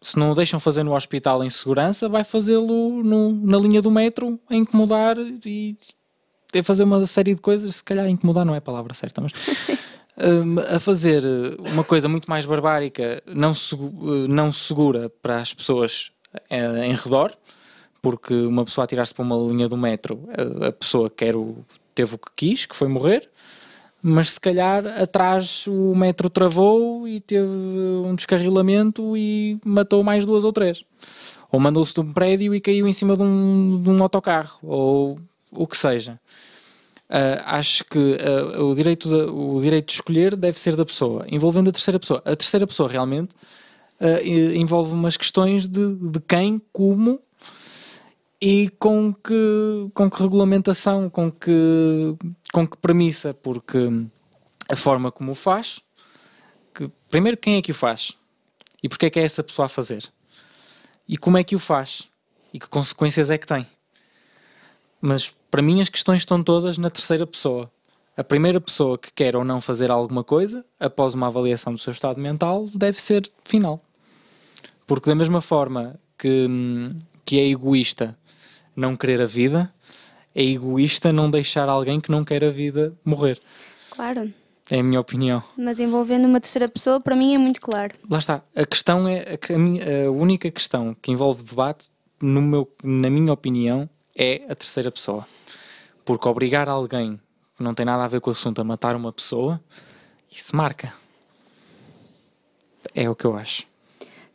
se 0.00 0.18
não 0.18 0.30
o 0.30 0.34
deixam 0.34 0.60
fazer 0.60 0.82
no 0.82 0.94
hospital 0.94 1.42
em 1.42 1.50
segurança, 1.50 2.08
vai 2.08 2.24
fazê-lo 2.24 3.02
na 3.02 3.58
linha 3.58 3.82
do 3.82 3.90
metro 3.90 4.38
a 4.48 4.54
incomodar 4.54 5.16
e 5.44 5.76
a 6.58 6.62
fazer 6.62 6.84
uma 6.84 7.04
série 7.06 7.34
de 7.34 7.40
coisas. 7.40 7.76
Se 7.76 7.84
calhar 7.84 8.08
incomodar 8.08 8.44
não 8.44 8.54
é 8.54 8.58
a 8.58 8.62
palavra 8.62 8.94
certa, 8.94 9.20
mas 9.20 9.32
um, 10.16 10.58
a 10.76 10.78
fazer 10.78 11.24
uma 11.72 11.82
coisa 11.82 12.08
muito 12.08 12.30
mais 12.30 12.46
barbárica, 12.46 13.22
não, 13.26 13.52
não 14.28 14.52
segura 14.52 15.10
para 15.22 15.38
as 15.38 15.52
pessoas 15.52 16.12
eh, 16.50 16.86
em 16.86 16.94
redor 16.94 17.36
porque 18.00 18.34
uma 18.34 18.64
pessoa 18.64 18.84
a 18.84 18.88
tirar-se 18.88 19.14
para 19.14 19.24
uma 19.24 19.36
linha 19.36 19.68
do 19.68 19.76
metro, 19.76 20.28
a, 20.62 20.68
a 20.68 20.72
pessoa 20.72 21.10
quer 21.10 21.36
o, 21.36 21.64
teve 21.94 22.14
o 22.14 22.18
que 22.18 22.30
quis, 22.36 22.66
que 22.66 22.76
foi 22.76 22.88
morrer, 22.88 23.28
mas 24.02 24.30
se 24.30 24.40
calhar 24.40 24.86
atrás 24.86 25.66
o 25.66 25.94
metro 25.94 26.30
travou 26.30 27.06
e 27.08 27.20
teve 27.20 27.46
um 27.46 28.14
descarrilamento 28.14 29.16
e 29.16 29.58
matou 29.64 30.04
mais 30.04 30.24
duas 30.24 30.44
ou 30.44 30.52
três. 30.52 30.84
Ou 31.50 31.58
mandou-se 31.58 31.94
de 31.94 32.00
um 32.00 32.12
prédio 32.12 32.54
e 32.54 32.60
caiu 32.60 32.86
em 32.86 32.92
cima 32.92 33.16
de 33.16 33.22
um, 33.22 33.80
de 33.82 33.90
um 33.90 34.02
autocarro, 34.02 34.58
ou 34.62 35.18
o 35.50 35.66
que 35.66 35.76
seja. 35.76 36.20
Uh, 37.08 37.40
acho 37.46 37.84
que 37.86 37.98
uh, 37.98 38.64
o, 38.66 38.74
direito 38.74 39.08
de, 39.08 39.30
o 39.30 39.58
direito 39.58 39.86
de 39.86 39.92
escolher 39.94 40.36
deve 40.36 40.60
ser 40.60 40.76
da 40.76 40.84
pessoa, 40.84 41.24
envolvendo 41.30 41.70
a 41.70 41.72
terceira 41.72 41.98
pessoa. 41.98 42.22
A 42.24 42.36
terceira 42.36 42.66
pessoa 42.66 42.86
realmente 42.86 43.30
uh, 43.98 44.26
envolve 44.54 44.92
umas 44.92 45.16
questões 45.16 45.66
de, 45.66 45.94
de 45.94 46.20
quem, 46.20 46.60
como 46.70 47.18
e 48.40 48.70
com 48.78 49.12
que, 49.12 49.90
com 49.92 50.10
que 50.10 50.22
regulamentação, 50.22 51.10
com 51.10 51.30
que, 51.30 52.16
com 52.52 52.66
que 52.66 52.76
premissa, 52.76 53.34
porque 53.34 53.78
a 54.70 54.76
forma 54.76 55.10
como 55.10 55.32
o 55.32 55.34
faz, 55.34 55.80
que, 56.74 56.90
primeiro 57.10 57.36
quem 57.36 57.56
é 57.56 57.62
que 57.62 57.72
o 57.72 57.74
faz 57.74 58.12
e 58.82 58.88
porque 58.88 59.06
é 59.06 59.10
que 59.10 59.18
é 59.18 59.24
essa 59.24 59.42
pessoa 59.42 59.66
a 59.66 59.68
fazer 59.68 60.08
e 61.08 61.16
como 61.16 61.36
é 61.36 61.42
que 61.42 61.56
o 61.56 61.58
faz 61.58 62.08
e 62.52 62.58
que 62.58 62.68
consequências 62.68 63.30
é 63.30 63.38
que 63.38 63.46
tem. 63.46 63.66
Mas 65.00 65.34
para 65.50 65.62
mim 65.62 65.80
as 65.80 65.88
questões 65.88 66.22
estão 66.22 66.42
todas 66.42 66.78
na 66.78 66.90
terceira 66.90 67.26
pessoa. 67.26 67.70
A 68.16 68.24
primeira 68.24 68.60
pessoa 68.60 68.98
que 68.98 69.12
quer 69.12 69.36
ou 69.36 69.44
não 69.44 69.60
fazer 69.60 69.90
alguma 69.90 70.24
coisa, 70.24 70.64
após 70.78 71.14
uma 71.14 71.28
avaliação 71.28 71.72
do 71.72 71.78
seu 71.78 71.92
estado 71.92 72.20
mental, 72.20 72.68
deve 72.74 73.00
ser 73.00 73.30
final. 73.44 73.80
Porque 74.86 75.08
da 75.08 75.14
mesma 75.14 75.40
forma 75.40 75.98
que, 76.18 76.48
que 77.24 77.38
é 77.38 77.46
egoísta 77.46 78.18
não 78.78 78.96
querer 78.96 79.20
a 79.20 79.26
vida, 79.26 79.72
é 80.34 80.42
egoísta 80.42 81.12
não 81.12 81.28
deixar 81.28 81.68
alguém 81.68 82.00
que 82.00 82.10
não 82.10 82.24
quer 82.24 82.44
a 82.44 82.50
vida 82.50 82.94
morrer. 83.04 83.40
Claro. 83.90 84.32
É 84.70 84.78
a 84.78 84.82
minha 84.82 85.00
opinião. 85.00 85.42
Mas 85.56 85.80
envolvendo 85.80 86.26
uma 86.26 86.40
terceira 86.40 86.68
pessoa, 86.68 87.00
para 87.00 87.16
mim 87.16 87.34
é 87.34 87.38
muito 87.38 87.60
claro. 87.60 87.94
Lá 88.08 88.18
está. 88.18 88.42
A 88.54 88.66
questão 88.66 89.08
é. 89.08 89.38
A, 89.52 89.58
minha, 89.58 90.06
a 90.06 90.10
única 90.10 90.50
questão 90.50 90.94
que 91.00 91.10
envolve 91.10 91.42
debate, 91.42 91.88
no 92.20 92.40
meu, 92.40 92.70
na 92.84 93.10
minha 93.10 93.32
opinião, 93.32 93.88
é 94.14 94.42
a 94.48 94.54
terceira 94.54 94.92
pessoa. 94.92 95.26
Porque 96.04 96.28
obrigar 96.28 96.68
alguém 96.68 97.18
que 97.56 97.62
não 97.64 97.74
tem 97.74 97.84
nada 97.84 98.04
a 98.04 98.08
ver 98.08 98.20
com 98.20 98.30
o 98.30 98.32
assunto 98.32 98.60
a 98.60 98.64
matar 98.64 98.94
uma 98.94 99.12
pessoa, 99.12 99.60
isso 100.30 100.54
marca. 100.54 100.92
É 102.94 103.08
o 103.10 103.16
que 103.16 103.24
eu 103.24 103.34
acho. 103.36 103.67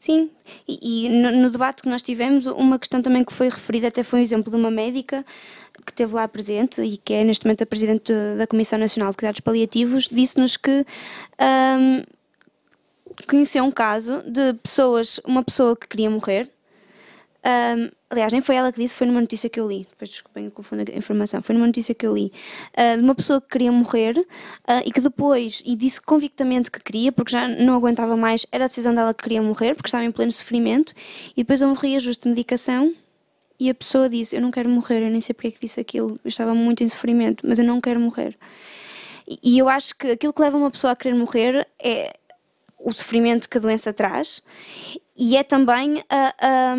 Sim, 0.03 0.29
e, 0.67 1.05
e 1.05 1.09
no, 1.09 1.31
no, 1.31 1.49
debate 1.49 1.81
que 1.81 1.87
nós 1.87 2.01
tivemos, 2.01 2.45
uma 2.45 2.77
questão 2.77 3.01
também 3.01 3.23
que 3.23 3.31
foi 3.31 3.47
referida 3.47 3.87
até 3.87 4.03
foi 4.03 4.19
um 4.19 4.21
exemplo 4.21 4.51
de 4.51 4.57
uma 4.57 4.69
médica 4.69 5.25
que 5.85 5.93
esteve 5.93 6.13
lá 6.13 6.27
presente 6.27 6.81
e 6.81 6.97
que 6.97 7.13
é 7.13 7.23
neste 7.23 7.45
momento 7.45 7.61
a 7.61 7.65
Presidente 7.65 8.11
da 8.37 8.45
Comissão 8.45 8.77
Nacional 8.77 9.11
de 9.11 9.17
Cuidados 9.17 9.39
Paliativos, 9.39 10.09
disse-nos 10.11 10.57
que 10.57 10.85
um, 11.39 12.03
conheceu 13.29 13.63
um 13.63 13.71
caso 13.71 14.21
de 14.27 14.53
pessoas, 14.55 15.21
uma 15.23 15.41
pessoa 15.41 15.73
que 15.73 15.87
queria 15.87 16.09
morrer, 16.09 16.51
ahm, 17.43 17.89
aliás, 18.09 18.31
nem 18.31 18.41
foi 18.41 18.55
ela 18.55 18.71
que 18.71 18.79
disse, 18.79 18.95
foi 18.95 19.07
numa 19.07 19.21
notícia 19.21 19.49
que 19.49 19.59
eu 19.59 19.67
li. 19.67 19.85
Depois 19.89 20.09
desculpem, 20.09 20.49
confundo 20.49 20.83
a 20.91 20.97
informação. 20.97 21.41
Foi 21.41 21.53
numa 21.53 21.67
notícia 21.67 21.93
que 21.93 22.05
eu 22.05 22.13
li 22.13 22.31
ah, 22.75 22.95
de 22.95 23.01
uma 23.01 23.15
pessoa 23.15 23.41
que 23.41 23.47
queria 23.49 23.71
morrer 23.71 24.25
ah, 24.67 24.81
e 24.85 24.91
que 24.91 25.01
depois, 25.01 25.61
e 25.65 25.75
disse 25.75 26.01
convictamente 26.01 26.71
que 26.71 26.79
queria, 26.79 27.11
porque 27.11 27.31
já 27.31 27.47
não 27.47 27.75
aguentava 27.75 28.15
mais, 28.15 28.45
era 28.51 28.65
a 28.65 28.67
decisão 28.67 28.93
dela 28.95 29.13
que 29.13 29.23
queria 29.23 29.41
morrer, 29.41 29.75
porque 29.75 29.87
estava 29.87 30.03
em 30.05 30.11
pleno 30.11 30.31
sofrimento, 30.31 30.93
e 31.35 31.43
depois 31.43 31.61
houve 31.61 31.73
um 31.73 31.77
reajuste 31.77 32.23
de 32.23 32.29
medicação. 32.29 32.93
E 33.59 33.69
a 33.69 33.73
pessoa 33.73 34.09
disse: 34.09 34.35
Eu 34.35 34.41
não 34.41 34.51
quero 34.51 34.69
morrer, 34.69 35.03
eu 35.03 35.09
nem 35.09 35.21
sei 35.21 35.33
porque 35.33 35.47
é 35.47 35.51
que 35.51 35.59
disse 35.59 35.79
aquilo, 35.79 36.19
eu 36.23 36.29
estava 36.29 36.53
muito 36.55 36.83
em 36.83 36.87
sofrimento, 36.87 37.45
mas 37.47 37.59
eu 37.59 37.65
não 37.65 37.79
quero 37.79 37.99
morrer. 37.99 38.37
E, 39.27 39.39
e 39.43 39.57
eu 39.57 39.69
acho 39.69 39.95
que 39.95 40.11
aquilo 40.11 40.33
que 40.33 40.41
leva 40.41 40.57
uma 40.57 40.71
pessoa 40.71 40.91
a 40.91 40.95
querer 40.95 41.15
morrer 41.15 41.67
é 41.81 42.13
o 42.83 42.91
sofrimento 42.91 43.47
que 43.47 43.57
a 43.57 43.61
doença 43.61 43.93
traz 43.93 44.43
e 45.15 45.37
é 45.37 45.43
também 45.43 46.03
a, 46.09 46.35
a, 46.39 46.75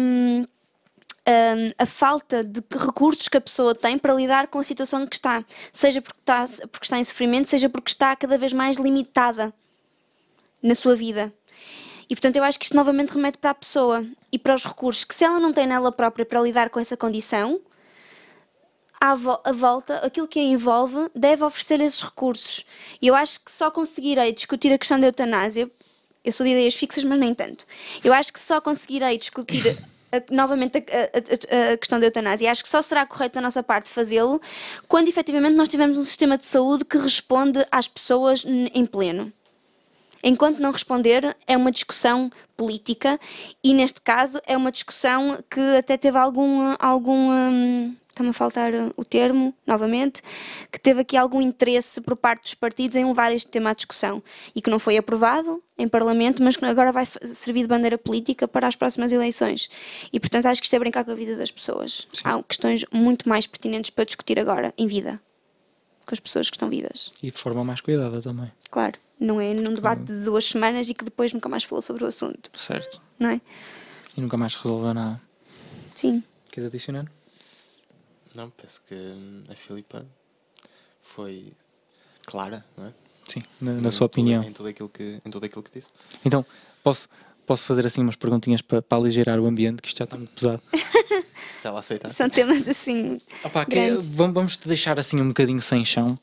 a, 1.27 1.83
a 1.83 1.87
falta 1.87 2.45
de 2.45 2.61
recursos 2.77 3.29
que 3.29 3.37
a 3.37 3.41
pessoa 3.41 3.75
tem 3.75 3.99
para 3.99 4.13
lidar 4.15 4.49
com 4.49 4.59
a 4.59 4.65
situação 4.65 5.03
em 5.03 5.07
que 5.07 5.17
está, 5.17 5.45
seja 5.73 6.03
porque 6.03 6.21
está, 6.21 6.45
porque 6.71 6.85
está 6.87 6.99
em 6.99 7.05
sofrimento, 7.05 7.49
seja 7.49 7.69
porque 7.69 7.91
está 7.91 8.15
cada 8.17 8.37
vez 8.37 8.53
mais 8.53 8.77
limitada 8.77 9.53
na 10.63 10.75
sua 10.75 10.95
vida. 10.95 11.33
E 12.09 12.15
portanto, 12.15 12.37
eu 12.37 12.45
acho 12.45 12.59
que 12.59 12.65
isto 12.67 12.77
novamente 12.77 13.13
remete 13.15 13.39
para 13.39 13.51
a 13.51 13.55
pessoa 13.55 14.05
e 14.31 14.39
para 14.39 14.55
os 14.55 14.65
recursos 14.65 15.05
que, 15.05 15.15
se 15.15 15.25
ela 15.25 15.41
não 15.41 15.53
tem 15.53 15.67
nela 15.67 15.91
própria 15.91 16.27
para 16.27 16.41
lidar 16.41 16.69
com 16.69 16.79
essa 16.79 16.97
condição, 16.97 17.61
à 19.01 19.15
vo- 19.15 19.41
a 19.45 19.53
volta, 19.53 19.99
aquilo 19.99 20.29
que 20.29 20.39
a 20.39 20.43
envolve 20.43 21.11
deve 21.15 21.43
oferecer 21.45 21.81
esses 21.81 22.03
recursos. 22.03 22.65
E 23.01 23.07
eu 23.07 23.15
acho 23.15 23.43
que 23.43 23.51
só 23.51 23.71
conseguirei 23.71 24.33
discutir 24.33 24.73
a 24.73 24.79
questão 24.79 25.01
da 25.01 25.07
eutanásia. 25.07 25.71
Eu 26.23 26.33
sou 26.33 26.45
de 26.45 26.53
ideias 26.53 26.75
fixas, 26.75 27.05
mas 27.05 27.19
nem 27.19 27.35
tanto. 27.35 27.67
Eu 28.03 28.13
acho 28.15 28.33
que 28.33 28.41
só 28.41 28.61
conseguirei 28.61 29.17
discutir 29.19 29.77
novamente 30.31 30.79
a, 30.79 31.73
a- 31.73 31.77
questão 31.77 31.99
da 31.99 32.07
eutanásia. 32.07 32.51
Acho 32.51 32.63
que 32.63 32.69
só 32.69 32.83
será 32.83 33.07
correto 33.07 33.37
da 33.37 33.41
nossa 33.41 33.63
parte 33.63 33.91
fazê-lo 33.91 34.41
quando 34.89 35.09
efetivamente 35.09 35.55
nós 35.55 35.69
tivermos 35.69 35.97
um 35.99 36.05
sistema 36.05 36.37
de 36.39 36.47
saúde 36.47 36.85
que 36.85 36.99
responde 36.99 37.65
às 37.71 37.89
pessoas 37.89 38.45
em 38.47 38.87
pleno. 38.87 39.33
Enquanto 40.23 40.59
não 40.59 40.71
responder, 40.73 41.37
é 41.47 41.55
uma 41.55 41.71
discussão 41.71 42.31
política 42.57 43.21
e, 43.63 43.75
neste 43.75 44.01
caso, 44.01 44.41
é 44.47 44.57
uma 44.57 44.73
discussão 44.73 45.39
que 45.51 45.61
até 45.77 45.99
teve 45.99 46.17
algum. 46.17 46.75
algum 46.79 47.31
hum, 47.31 47.97
Está-me 48.15 48.31
a 48.31 48.33
faltar 48.33 48.73
uh, 48.73 48.95
o 48.97 49.05
termo, 49.05 49.53
novamente, 49.67 50.23
que 50.71 50.79
teve 50.79 51.01
aqui 51.01 51.17
algum 51.17 51.43
interesse 51.43 52.01
por 52.01 52.17
parte 52.17 52.45
dos 52.45 52.55
partidos 52.55 52.97
em 52.97 53.05
levar 53.05 53.33
este 53.33 53.51
tema 53.51 53.71
à 53.71 53.75
discussão 53.75 54.23
e 54.55 54.63
que 54.63 54.71
não 54.71 54.79
foi 54.79 54.97
aprovado 54.97 55.61
em 55.77 55.89
Parlamento, 55.89 56.41
mas 56.41 56.57
que 56.57 56.65
agora 56.65 56.93
vai 56.93 57.05
servir 57.07 57.63
de 57.63 57.67
bandeira 57.67 57.99
política 57.99 58.47
para 58.47 58.69
as 58.69 58.77
próximas 58.77 59.11
eleições. 59.11 59.69
E, 60.13 60.21
portanto, 60.21 60.47
acho 60.47 60.61
que 60.61 60.67
isto 60.67 60.75
é 60.75 60.79
brincar 60.79 61.05
com 61.05 61.11
a 61.11 61.15
vida 61.17 61.35
das 61.35 61.51
pessoas. 61.51 62.07
Há 62.23 62.41
questões 62.45 62.85
muito 62.93 63.29
mais 63.29 63.49
pertinentes 63.49 63.91
para 63.91 64.05
discutir 64.05 64.39
agora, 64.39 64.73
em 64.79 64.87
vida, 64.87 65.21
com 66.07 66.15
as 66.15 66.21
pessoas 66.21 66.49
que 66.49 66.55
estão 66.55 66.69
vivas. 66.69 67.13
E 67.21 67.33
de 67.33 67.37
forma 67.37 67.65
mais 67.65 67.81
cuidada 67.81 68.23
também. 68.23 68.53
Claro, 68.71 68.97
não 69.19 69.41
é 69.41 69.53
num 69.55 69.75
debate 69.75 70.05
de 70.05 70.23
duas 70.23 70.45
semanas 70.45 70.89
e 70.89 70.95
que 70.95 71.05
depois 71.05 71.33
nunca 71.33 71.49
mais 71.49 71.65
falou 71.65 71.83
sobre 71.83 72.05
o 72.05 72.07
assunto, 72.07 72.49
Certo. 72.57 73.03
não 73.19 73.31
é? 73.31 73.41
E 74.17 74.21
nunca 74.21 74.37
mais 74.37 74.55
resolveu 74.55 74.95
nada. 74.95 75.21
Sim. 75.97 76.23
Queres 76.53 76.69
adicionar? 76.69 77.07
Não, 78.37 78.51
penso 78.51 78.83
que 78.87 78.95
a 79.51 79.55
Filipa 79.55 80.05
foi 81.03 81.53
clara, 82.27 82.65
não 82.77 82.87
é? 82.87 82.93
Sim, 83.27 83.41
na, 83.61 83.73
Em 83.73 83.81
na 83.81 83.91
sua 83.91 84.09
tudo- 84.09 84.21
opinião. 84.21 84.43
Em 84.43 84.53
tudo, 84.53 84.69
aquilo 84.69 84.89
que, 84.89 85.21
em 85.25 85.31
tudo 85.31 85.47
aquilo 85.47 85.63
que 85.63 85.71
disse. 85.73 85.89
Então, 86.25 86.45
posso, 86.83 87.09
posso 87.47 87.65
fazer 87.67 87.87
assim 87.87 88.03
umas 88.03 88.17
perguntinhas 88.17 88.61
para, 88.61 88.83
para 88.83 88.99
aligerar 88.99 89.39
o 89.41 89.47
ambiente, 89.47 89.81
que 89.81 89.89
isto 89.89 89.99
já 89.99 90.05
está 90.05 90.17
muito 90.17 90.33
pesado. 90.35 90.63
Se 91.53 91.67
ela 91.69 91.79
aceitar. 91.81 92.09
São 92.11 92.29
temas 92.29 92.67
assim. 92.69 93.19
Opa, 93.45 93.65
que 93.65 93.79
é- 93.79 93.87
Grandes. 93.91 94.11
vamos, 94.11 94.35
vamos 94.35 94.57
te 94.57 94.69
deixar 94.69 94.99
assim 94.99 95.21
um 95.21 95.29
bocadinho 95.29 95.63
sem 95.63 95.85
chão. 95.85 96.19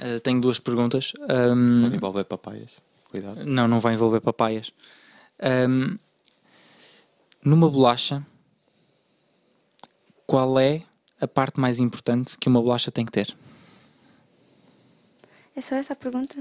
Uh, 0.00 0.20
tenho 0.20 0.40
duas 0.40 0.58
perguntas. 0.58 1.12
Um, 1.20 1.82
Pode 1.82 1.96
envolver 1.96 2.24
papaias. 2.24 2.72
Cuidado. 3.10 3.44
não, 3.44 3.68
não 3.68 3.78
vai 3.80 3.94
envolver 3.94 4.20
papaias. 4.20 4.72
Um, 5.68 5.98
numa 7.44 7.68
bolacha, 7.68 8.24
qual 10.26 10.58
é 10.58 10.80
a 11.22 11.28
parte 11.28 11.60
mais 11.60 11.78
importante 11.78 12.36
que 12.36 12.48
uma 12.48 12.60
bolacha 12.60 12.90
tem 12.90 13.06
que 13.06 13.12
ter? 13.12 13.34
É 15.54 15.60
só 15.60 15.76
essa 15.76 15.92
a 15.92 15.96
pergunta? 15.96 16.36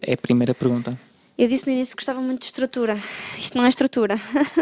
É 0.00 0.12
a 0.12 0.16
primeira 0.16 0.54
pergunta. 0.54 0.98
Eu 1.36 1.48
disse 1.48 1.66
no 1.66 1.72
início 1.72 1.96
que 1.96 2.00
gostava 2.02 2.20
muito 2.20 2.40
de 2.40 2.46
estrutura. 2.46 2.96
Isto 3.36 3.56
não 3.56 3.64
é 3.64 3.68
estrutura. 3.68 4.16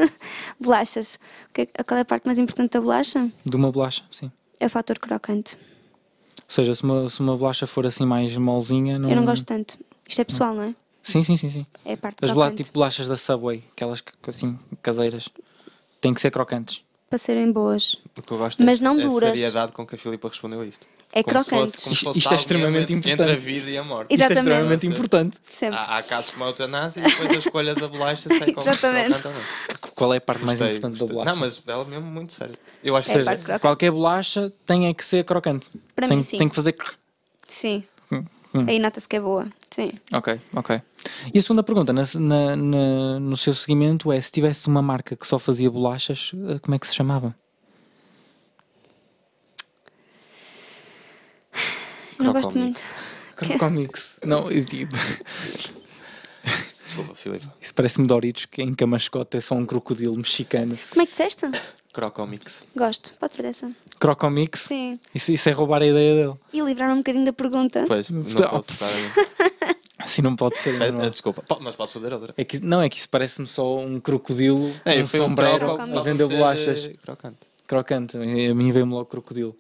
Bolachas. 0.59 1.19
É- 1.55 1.83
Qual 1.83 1.99
é 1.99 2.03
a 2.03 2.05
parte 2.05 2.25
mais 2.25 2.39
importante 2.39 2.73
da 2.73 2.81
bolacha? 2.81 3.31
De 3.45 3.57
uma 3.57 3.71
bolacha, 3.71 4.05
sim. 4.11 4.31
É 4.61 4.67
o 4.67 4.71
fator 4.71 4.99
crocante. 4.99 5.57
Ou 5.57 6.45
seja, 6.49 6.75
se 6.75 6.83
uma, 6.83 7.09
se 7.09 7.21
uma 7.21 7.37
bolacha 7.37 7.67
for 7.67 7.87
assim 7.87 8.07
mais 8.07 8.35
molzinha, 8.37 8.99
não... 8.99 9.11
Eu 9.11 9.17
não 9.17 9.25
gosto 9.27 9.45
tanto. 9.45 9.79
Isto 10.09 10.21
é 10.21 10.25
pessoal, 10.25 10.55
não 10.55 10.63
é? 10.63 10.75
Sim, 11.03 11.23
sim, 11.23 11.37
sim, 11.37 11.51
sim. 11.51 11.67
É 11.85 11.93
a 11.95 11.97
parte 11.97 12.25
As 12.25 12.31
bolachas, 12.33 12.57
tipo 12.57 12.73
bolachas 12.73 13.09
da 13.09 13.17
Subway, 13.17 13.65
aquelas 13.73 14.01
que- 14.01 14.13
assim, 14.27 14.59
caseiras, 14.81 15.29
têm 16.01 16.15
que 16.15 16.21
ser 16.21 16.31
crocantes. 16.31 16.85
Para 17.09 17.19
serem 17.19 17.51
boas. 17.51 17.95
O 18.17 18.23
que 18.23 18.33
eu 18.33 18.39
gosto 18.39 18.63
Mas 18.63 18.81
é, 18.81 18.85
não 18.85 18.99
é 19.01 19.03
a 19.05 19.07
duras. 19.07 19.31
seriedade 19.31 19.73
com 19.73 19.87
que 19.87 19.95
a 19.95 19.99
Filipa 19.99 20.29
respondeu 20.29 20.61
a 20.61 20.67
isto. 20.67 20.87
É 21.11 21.23
Como 21.23 21.39
se 21.43 21.49
crocante. 21.49 21.73
fosse- 21.73 21.85
como 21.85 21.97
se 21.97 22.05
fosse 22.05 22.19
isto 22.19 22.35
é 22.35 22.37
extremamente 22.37 22.93
entre- 22.93 23.11
importante. 23.13 23.31
Entre 23.31 23.33
a 23.33 23.37
vida 23.55 23.71
e 23.71 23.79
a 23.79 23.83
morte. 23.83 24.13
Exatamente. 24.13 24.41
Isto 24.41 24.51
é 24.51 24.53
extremamente 24.53 24.87
importante. 24.87 25.39
Sempre. 25.51 25.79
Há, 25.79 25.97
há 25.97 26.03
casos 26.03 26.31
como 26.33 26.45
a 26.45 26.49
eutanásia 26.49 27.01
e 27.01 27.05
depois 27.05 27.31
a 27.31 27.35
escolha 27.35 27.75
da 27.75 27.89
bolacha 27.89 28.29
sai 28.29 28.53
com 28.53 28.61
Exatamente. 28.61 29.19
Qual 29.95 30.13
é 30.13 30.19
a 30.19 30.21
parte 30.21 30.45
mais 30.45 30.59
Gostei, 30.59 30.77
importante 30.77 30.99
gostei. 30.99 31.09
da 31.09 31.15
bolacha? 31.15 31.31
Não, 31.33 31.41
mas 31.41 31.63
ela 31.67 31.85
mesmo 31.87 32.07
muito 32.11 32.35
sério. 32.35 32.55
Eu 32.85 32.95
acho 32.95 33.11
É 33.11 33.13
que 33.25 33.25
seja, 33.25 33.59
qualquer 33.59 33.91
bolacha 33.91 34.53
tem 34.67 34.87
é 34.87 34.93
que 34.93 35.03
ser 35.05 35.25
crocante. 35.25 35.71
Para 35.97 36.09
tem, 36.09 36.17
mim, 36.19 36.23
sim. 36.23 36.37
tem 36.37 36.47
que 36.49 36.55
fazer. 36.55 36.77
Sim. 37.47 37.83
Hum, 38.13 38.25
hum. 38.55 38.67
Aí 38.69 38.79
nota-se 38.79 39.09
que 39.09 39.17
é 39.17 39.21
boa. 39.21 39.49
Sim. 39.71 39.93
Ok, 40.13 40.41
ok. 40.55 40.81
E 41.33 41.39
a 41.39 41.43
segunda 41.43 41.63
pergunta, 41.63 41.93
na, 41.93 42.03
na- 42.17 42.57
na- 42.57 43.21
no 43.21 43.37
seu 43.37 43.55
seguimento, 43.55 44.11
é: 44.11 44.21
se 44.21 44.33
tivesse 44.33 44.67
uma 44.67 44.83
marca 44.83 45.15
que 45.15 45.27
só 45.27 45.39
fazia 45.39 45.71
bolachas, 45.71 46.33
eh, 46.49 46.59
como 46.59 46.75
é 46.75 46.79
que 46.79 46.87
se 46.89 46.95
chamava? 46.95 47.35
Não 52.19 52.33
gosto 52.33 52.51
Crocomix. 52.51 52.95
muito. 53.37 53.49
Crocomix. 53.59 54.17
Não, 54.25 54.51
e- 54.51 54.59
e- 54.59 54.89
Desculpa, 56.87 57.15
Filipa. 57.15 57.55
isso 57.61 57.75
parece-me 57.75 58.07
Doritos, 58.07 58.47
que 58.47 58.63
em 58.63 58.75
que 58.75 58.83
a 58.83 58.87
mascote 58.87 59.37
é 59.37 59.41
só 59.41 59.55
um 59.55 59.65
crocodilo 59.67 60.17
mexicano. 60.17 60.77
Como 60.91 61.03
é 61.03 61.07
que 61.07 61.13
disseste? 61.13 61.47
Crocomix. 61.93 62.67
Gosto. 62.77 63.13
Pode 63.21 63.35
ser 63.37 63.45
essa. 63.45 63.71
Crocomix? 64.01 64.61
Sim. 64.61 64.99
Isso, 65.15 65.33
isso 65.33 65.49
é 65.49 65.53
roubar 65.53 65.83
a 65.83 65.87
ideia 65.87 66.15
dele. 66.15 66.39
E 66.53 66.61
livrar-me 66.61 66.95
um 66.95 66.99
bocadinho 66.99 67.25
da 67.25 67.33
pergunta. 67.33 67.85
Pois, 67.87 68.11
não 68.11 68.23
posso 68.25 68.73
estar 68.73 68.87
aí. 68.87 69.13
Assim 70.09 70.23
não 70.23 70.35
pode 70.35 70.59
ser. 70.59 70.75
Eh, 70.81 70.91
não. 70.93 71.03
eh, 71.05 71.11
Desculpa, 71.11 71.45
mas 71.61 71.77
posso 71.77 71.93
fazer 71.93 72.13
outra. 72.15 72.33
É 72.37 72.45
que, 72.45 72.59
não, 72.61 72.81
é 72.81 72.89
que 72.89 72.97
isso 72.99 73.09
parece-me 73.09 73.47
só 73.47 73.79
um 73.79 74.01
crocodilo 74.01 74.75
É, 74.85 75.03
um 75.03 75.07
fui 75.07 75.21
um 75.21 75.25
sombreiro 75.25 75.59
croco, 75.77 75.83
a 75.83 76.03
vender 76.03 76.27
ser, 76.29 76.35
bolachas. 76.37 76.85
eh, 76.87 76.93
Crocante. 77.03 77.39
Crocante. 77.67 78.17
A 78.17 78.21
mim 78.55 78.73
veio-me 78.73 78.93
logo 78.95 79.07
crocodilo. 79.07 79.55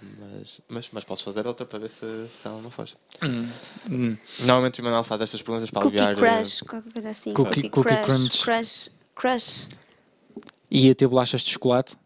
Mas, 0.00 0.60
mas, 0.68 0.88
mas 0.92 1.04
posso 1.04 1.24
fazer 1.24 1.46
outra 1.46 1.66
para 1.66 1.78
ver 1.80 1.88
se, 1.90 2.06
se 2.28 2.46
ela 2.46 2.60
não 2.62 2.70
faz. 2.70 2.96
Hum. 3.22 4.16
Normalmente 4.40 4.80
o 4.80 4.84
Manuel 4.84 5.02
faz 5.04 5.20
estas 5.20 5.42
perguntas 5.42 5.70
para 5.70 5.82
Cookie 5.82 5.98
aliviar. 5.98 6.34
eh, 6.34 6.38
Crush, 6.42 6.60
qualquer 6.62 6.92
coisa 6.92 7.10
assim. 7.10 7.32
Cookie- 7.34 7.68
Cookie 7.70 7.96
Crunch. 8.04 8.42
Crush. 8.44 8.90
Crush. 9.14 9.68
E 10.70 10.86
ia 10.86 10.94
ter 10.94 11.06
bolachas 11.08 11.40
de 11.42 11.50
chocolate. 11.50 11.96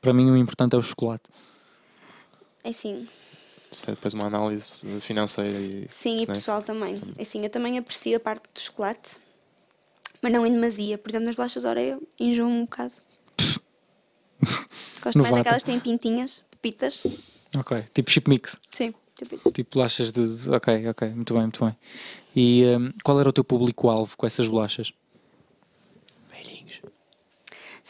Para 0.00 0.14
mim 0.14 0.30
o 0.30 0.36
importante 0.36 0.74
é 0.74 0.78
o 0.78 0.82
chocolate. 0.82 1.24
É 2.64 2.72
sim. 2.72 3.06
É 3.86 3.90
depois 3.92 4.12
uma 4.14 4.26
análise 4.26 4.84
financeira 5.00 5.56
e. 5.58 5.86
Sim, 5.88 6.18
e 6.18 6.22
é? 6.24 6.26
pessoal 6.26 6.62
também. 6.62 6.96
É 7.16 7.22
Assim, 7.22 7.42
eu 7.42 7.50
também 7.50 7.78
aprecio 7.78 8.16
a 8.16 8.20
parte 8.20 8.42
do 8.52 8.60
chocolate, 8.60 9.16
mas 10.20 10.32
não 10.32 10.44
em 10.44 10.52
demasia. 10.52 10.98
Por 10.98 11.10
exemplo, 11.10 11.26
nas 11.26 11.36
bolachas 11.36 11.64
Oreo 11.64 12.02
enjoo 12.18 12.48
um 12.48 12.62
bocado. 12.62 12.92
Gosto 15.02 15.18
mais 15.20 15.34
daquelas 15.34 15.62
que 15.62 15.70
têm 15.70 15.78
pintinhas, 15.78 16.42
pepitas. 16.50 17.02
Ok. 17.56 17.84
Tipo 17.94 18.10
chip 18.10 18.28
mix. 18.28 18.56
Sim, 18.72 18.92
tipo 19.16 19.34
isso. 19.36 19.52
Tipo 19.52 19.74
bolachas 19.74 20.10
de. 20.10 20.50
Ok, 20.50 20.88
ok. 20.88 21.08
Muito 21.10 21.32
bem, 21.32 21.42
muito 21.42 21.64
bem. 21.64 21.76
E 22.34 22.64
hum, 22.76 22.92
qual 23.04 23.20
era 23.20 23.28
o 23.28 23.32
teu 23.32 23.44
público-alvo 23.44 24.16
com 24.16 24.26
essas 24.26 24.48
bolachas? 24.48 24.92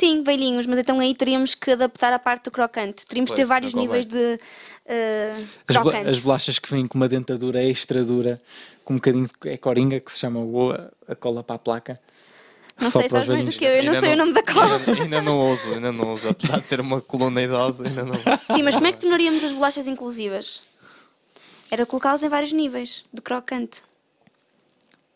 Sim, 0.00 0.23
velhinhos, 0.23 0.64
mas 0.64 0.78
então 0.78 0.99
aí 0.99 1.14
teríamos 1.14 1.54
que 1.54 1.73
adaptar 1.73 2.11
a 2.11 2.19
parte 2.19 2.45
do 2.45 2.50
crocante. 2.50 3.07
Teríamos 3.07 3.28
de 3.30 3.37
ter 3.37 3.45
vários 3.45 3.75
não 3.75 3.83
níveis 3.83 4.07
de 4.07 4.16
uh, 4.16 5.47
As, 5.69 5.76
crocante. 5.76 6.09
as 6.11 6.19
bolachas 6.19 6.59
que 6.59 6.71
vêm 6.71 6.87
com 6.88 6.97
uma 6.97 7.07
dentadura 7.07 7.62
extra 7.62 8.02
dura, 8.02 8.40
com 8.83 8.95
um 8.95 8.97
bocadinho 8.97 9.26
de 9.26 9.50
é 9.50 9.59
coringa, 9.59 10.00
que 10.00 10.11
se 10.11 10.19
chama 10.19 10.40
o- 10.40 10.73
a 11.07 11.14
cola 11.14 11.42
para 11.42 11.57
a 11.57 11.59
placa. 11.59 12.00
Não 12.80 12.90
Só 12.90 13.00
sei, 13.00 13.11
sabes 13.11 13.28
mais 13.28 13.45
do 13.45 13.52
que 13.52 13.62
eu. 13.62 13.73
Eu 13.73 13.85
não 13.85 14.00
sei 14.00 14.14
o 14.14 14.16
nome 14.16 14.33
da 14.33 14.42
cola. 14.42 14.76
Ainda, 14.78 15.02
ainda 15.02 15.21
não 15.21 15.52
uso, 15.52 15.75
ainda 15.75 15.92
não 15.92 16.14
uso. 16.14 16.28
Apesar 16.30 16.61
de 16.61 16.66
ter 16.66 16.80
uma 16.80 17.02
coluna 17.02 17.42
idosa, 17.42 17.87
ainda 17.87 18.02
não. 18.02 18.14
Sim, 18.57 18.62
mas 18.62 18.75
como 18.75 18.87
é 18.87 18.92
que 18.92 19.00
tornaríamos 19.00 19.45
as 19.45 19.52
bolachas 19.52 19.87
inclusivas? 19.87 20.62
Era 21.71 21.85
colocá-las 21.85 22.23
em 22.23 22.28
vários 22.30 22.52
níveis 22.52 23.04
de 23.12 23.21
crocante. 23.21 23.83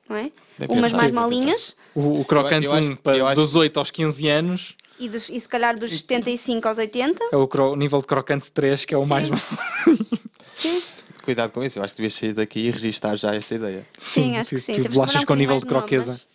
Não 0.09 0.17
é? 0.17 0.31
Bem 0.59 0.69
Umas 0.69 0.93
mais 0.93 1.11
bem 1.11 1.13
molinhas. 1.21 1.77
O, 1.95 2.21
o 2.21 2.25
crocante 2.25 2.67
Eu 2.67 2.73
acho- 2.73 2.93
1 2.93 2.97
para 2.97 3.17
eu 3.17 3.27
acho- 3.27 3.37
dos 3.41 3.55
8 3.57 3.79
aos 3.79 3.91
15 3.91 4.29
anos 4.29 4.77
E, 4.99 5.09
dos- 5.09 5.29
e 5.29 5.41
se 5.41 5.49
calhar 5.49 5.79
dos 5.79 5.91
75 5.91 6.69
aos 6.69 6.79
80. 6.79 7.25
É 7.33 7.37
o, 7.37 7.49
cro- 7.49 7.73
o 7.73 7.77
nível 7.77 8.01
de 8.01 8.07
crocante 8.07 8.51
3 8.53 8.85
que 8.85 8.95
é 8.95 8.99
o 8.99 9.03
Sim. 9.03 9.09
mais 9.09 9.29
mau. 9.31 9.41
Sim, 10.47 10.83
Cuidado 11.23 11.53
com 11.53 11.63
isso, 11.65 11.79
eu 11.79 11.83
acho 11.83 11.95
que 11.95 12.03
devias 12.03 12.15
sair 12.15 12.35
daqui 12.35 12.61
e 12.61 12.71
registar 12.71 13.17
já 13.17 13.35
essa 13.35 13.55
ideia. 13.55 13.87
sim, 13.99 14.37
acho 14.37 14.51
que 14.51 14.59
sim. 14.59 14.73
Temos 14.75 14.89
de 14.91 14.95
bolachas 14.95 15.15
mandar 15.15 15.25
um 15.25 15.27
com 15.27 15.35
nível 15.35 15.57
de 15.59 15.65
mais 15.65 15.73
nome, 15.73 15.81
croqueza. 15.89 16.13
mas- 16.13 16.29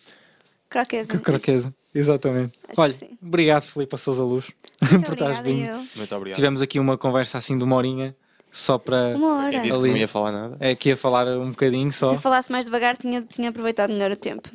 Croqueza. 0.68 1.12
Que 1.12 1.18
croqueza, 1.18 1.74
exatamente. 1.94 2.58
Acho 2.68 2.80
Olha, 2.80 2.94
obrigado, 3.22 3.62
Filipe 3.64 3.98
Sousa 3.98 4.22
Luz, 4.22 4.46
Muito 4.82 5.04
por 5.06 5.14
estares 5.14 5.38
obrigada, 5.38 5.42
vindo. 5.42 5.66
eu. 5.68 5.86
Muito 5.96 6.14
obrigado. 6.14 6.36
Tivemos 6.36 6.62
aqui 6.62 6.78
uma 6.78 6.96
conversa 6.98 7.38
assim 7.38 7.56
de 7.58 7.64
uma 7.64 7.74
horinha, 7.76 8.14
só 8.52 8.78
para. 8.78 9.16
Uma 9.16 9.38
hora. 9.38 9.50
Quem 9.50 9.62
disse 9.62 9.78
que 9.78 9.86
não 9.88 9.96
ia 9.96 10.08
falar 10.08 10.32
nada? 10.32 10.56
É, 10.60 10.70
aqui 10.70 10.92
a 10.92 10.96
falar 10.96 11.26
um 11.28 11.50
bocadinho 11.50 11.92
só. 11.92 12.08
Se 12.10 12.14
eu 12.16 12.20
falasse 12.20 12.50
mais 12.50 12.64
devagar, 12.64 12.96
tinha, 12.96 13.22
tinha 13.22 13.50
aproveitado 13.50 13.90
melhor 13.90 14.10
o 14.10 14.16
tempo. 14.16 14.48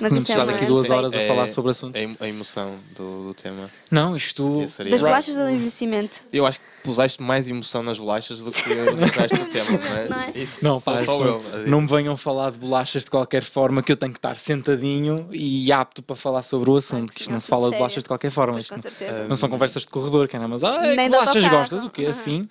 Mas 0.00 0.08
Tínhamos 0.08 0.22
isso 0.30 0.32
é 0.32 0.34
estado 0.36 0.48
uma 0.48 0.56
aqui 0.56 0.64
duas 0.66 0.88
horas 0.88 1.12
a 1.12 1.16
É- 1.18 1.28
falar 1.28 1.46
sobre 1.48 1.68
o 1.68 1.70
assunto. 1.70 1.94
A 1.94 2.00
em- 2.00 2.16
a 2.18 2.26
emoção 2.26 2.76
do, 2.96 3.26
do 3.28 3.34
tema. 3.34 3.70
Não, 3.90 4.16
isto. 4.16 4.66
Seria- 4.66 4.90
Das 4.90 5.02
bolachas 5.02 5.36
ou 5.36 5.44
do 5.44 5.50
envelhecimento? 5.50 6.22
Eu 6.32 6.46
acho 6.46 6.58
que 6.60 6.64
puseste 6.82 7.22
mais 7.22 7.46
emoção 7.50 7.82
nas 7.82 7.98
bolachas 7.98 8.40
do 8.42 8.50
que 8.50 8.62
no 8.74 9.06
resto 9.06 9.36
do 9.38 9.44
tema, 9.50 9.78
mas 9.94 10.08
Não 10.08 10.18
é? 10.18 10.32
isso 10.34 10.64
Não, 10.64 10.80
pá, 10.80 10.98
só 10.98 11.20
eu. 11.22 11.42
a 11.52 11.58
não 11.68 11.82
me 11.82 11.86
venham 11.86 12.16
falar 12.16 12.50
de 12.52 12.58
bolachas 12.58 13.04
de 13.04 13.10
qualquer 13.10 13.42
forma, 13.44 13.82
que 13.82 13.92
eu 13.92 13.96
tenho 13.96 14.12
que 14.14 14.18
estar 14.18 14.34
sentadinho 14.38 15.28
e 15.30 15.70
apto 15.70 16.02
para 16.02 16.16
falar 16.16 16.42
sobre 16.42 16.70
o 16.70 16.76
assunto, 16.76 17.10
que 17.10 17.16
que 17.16 17.20
isto 17.22 17.30
não 17.30 17.36
é 17.36 17.40
se 17.40 17.48
fala 17.48 17.64
de 17.64 17.66
sério. 17.72 17.78
bolachas 17.78 18.02
de 18.02 18.08
qualquer 18.08 18.30
forma. 18.30 18.52
Pois, 18.54 18.64
Isto 18.64 18.74
com 18.74 18.80
certeza. 18.80 19.28
não 19.28 19.36
são 19.36 19.50
conversas 19.50 19.82
de 19.82 19.88
corredor, 19.88 20.26
que 20.26 20.36
é 20.36 20.38
mas 20.40 20.64
ah, 20.64 20.76
é, 20.86 20.96
Nem 20.96 20.96
que 20.96 21.02
de 21.04 21.08
bolachas 21.10 21.46
gostas? 21.48 21.84
O 21.84 21.90
quê? 21.90 22.06
Assim? 22.06 22.48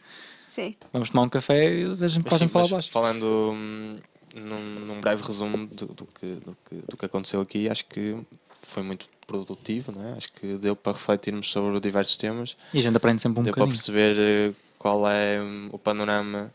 Sim. 0.51 0.75
Vamos 0.91 1.09
tomar 1.09 1.23
um 1.23 1.29
café 1.29 1.73
e 1.73 1.83
a 1.85 2.07
gente 2.09 2.23
Mas 2.25 2.33
podem 2.33 2.47
falar 2.49 2.63
mas 2.63 2.69
bolachas. 2.71 2.91
falando 2.91 3.51
hum, 3.53 3.97
num, 4.35 4.59
num 4.85 4.99
breve 4.99 5.23
resumo 5.23 5.65
do, 5.67 5.85
do 5.85 6.05
que, 6.05 6.25
do, 6.25 6.57
que, 6.67 6.75
do 6.89 6.97
que 6.97 7.05
aconteceu 7.05 7.39
aqui, 7.39 7.69
acho 7.69 7.85
que 7.85 8.17
foi 8.61 8.83
muito 8.83 9.07
produtivo, 9.25 9.93
não 9.93 10.09
é? 10.09 10.11
acho 10.17 10.29
que 10.33 10.57
deu 10.57 10.75
para 10.75 10.91
refletirmos 10.91 11.49
sobre 11.49 11.79
diversos 11.79 12.17
temas, 12.17 12.57
E 12.73 12.79
a 12.79 12.81
gente 12.81 12.97
aprende 12.97 13.21
sempre 13.21 13.39
um 13.39 13.43
deu 13.43 13.53
para 13.53 13.61
bocadinho. 13.65 13.77
perceber 13.77 14.15
eh, 14.19 14.53
qual 14.77 15.07
é 15.09 15.39
hum, 15.41 15.69
o 15.71 15.79
panorama 15.79 16.53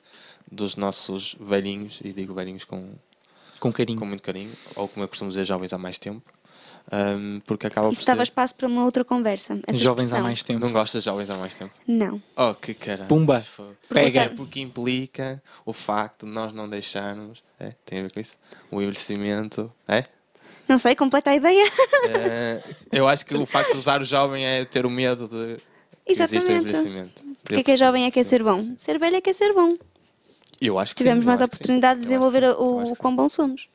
dos 0.52 0.76
nossos 0.76 1.34
velhinhos, 1.40 2.00
e 2.04 2.12
digo 2.12 2.34
velhinhos 2.34 2.64
com, 2.66 2.90
Com 3.58 3.72
carinho. 3.72 3.98
com 3.98 4.04
muito 4.04 4.22
carinho, 4.22 4.52
ou 4.74 4.88
como 4.88 5.04
eu 5.04 5.08
costumo 5.08 5.30
dizer, 5.30 5.46
jovens 5.46 5.72
há 5.72 5.78
mais 5.78 5.98
tempo, 5.98 6.22
hum, 6.92 7.40
porque 7.46 7.66
acaba 7.66 7.90
Isso 7.90 8.02
por 8.02 8.06
dava 8.06 8.18
ser... 8.18 8.22
espaço 8.24 8.54
para 8.54 8.66
uma 8.66 8.84
outra 8.84 9.04
conversa. 9.04 9.58
Essa 9.66 9.78
Jovens 9.78 10.04
há 10.04 10.04
expressão. 10.04 10.22
mais 10.22 10.42
tempo. 10.42 10.60
Não 10.60 10.72
gostas 10.72 11.02
de 11.02 11.06
jovens 11.06 11.30
há 11.30 11.36
mais 11.36 11.54
tempo? 11.54 11.72
Não. 11.86 12.22
Oh, 12.36 12.54
que 12.54 12.74
caralho. 12.74 13.08
Pumba. 13.08 13.44
Pega. 13.88 14.22
É 14.22 14.28
porque 14.28 14.60
implica 14.60 15.42
o 15.64 15.72
facto 15.72 16.26
de 16.26 16.32
nós 16.32 16.52
não 16.52 16.68
deixarmos. 16.68 17.42
É, 17.58 17.72
tem 17.84 18.00
a 18.00 18.02
ver 18.02 18.12
com 18.12 18.20
isso? 18.20 18.34
O 18.70 18.80
envelhecimento. 18.80 19.72
É? 19.88 20.04
Não 20.68 20.78
sei, 20.78 20.94
completa 20.96 21.30
a 21.30 21.36
ideia. 21.36 21.70
É, 22.08 22.62
eu 22.92 23.06
acho 23.08 23.24
que 23.24 23.34
o 23.34 23.46
facto 23.46 23.72
de 23.72 23.78
usar 23.78 24.00
o 24.00 24.04
jovem 24.04 24.44
é 24.44 24.64
ter 24.64 24.84
o 24.84 24.90
medo 24.90 25.28
de 25.28 25.56
que 26.04 26.12
exista 26.12 26.36
o 26.36 26.38
Exatamente. 26.38 26.68
envelhecimento. 26.68 27.24
Porque 27.42 27.60
é 27.60 27.62
que 27.62 27.70
é 27.72 27.76
jovem 27.76 28.04
é 28.04 28.10
que 28.10 28.20
é 28.20 28.24
ser 28.24 28.42
bom? 28.42 28.74
Ser 28.78 28.98
velho 28.98 29.16
é 29.16 29.20
que 29.20 29.30
é 29.30 29.32
ser 29.32 29.52
bom. 29.52 29.76
Eu 30.60 30.78
acho 30.78 30.94
que 30.94 31.02
Tivemos 31.02 31.22
sim, 31.22 31.26
mais 31.26 31.40
acho 31.40 31.50
que 31.50 31.56
sim. 31.56 31.62
oportunidade 31.62 32.00
de 32.00 32.06
desenvolver 32.06 32.44
o, 32.44 32.92
o 32.92 32.96
quão 32.96 33.14
bom 33.14 33.28
somos. 33.28 33.68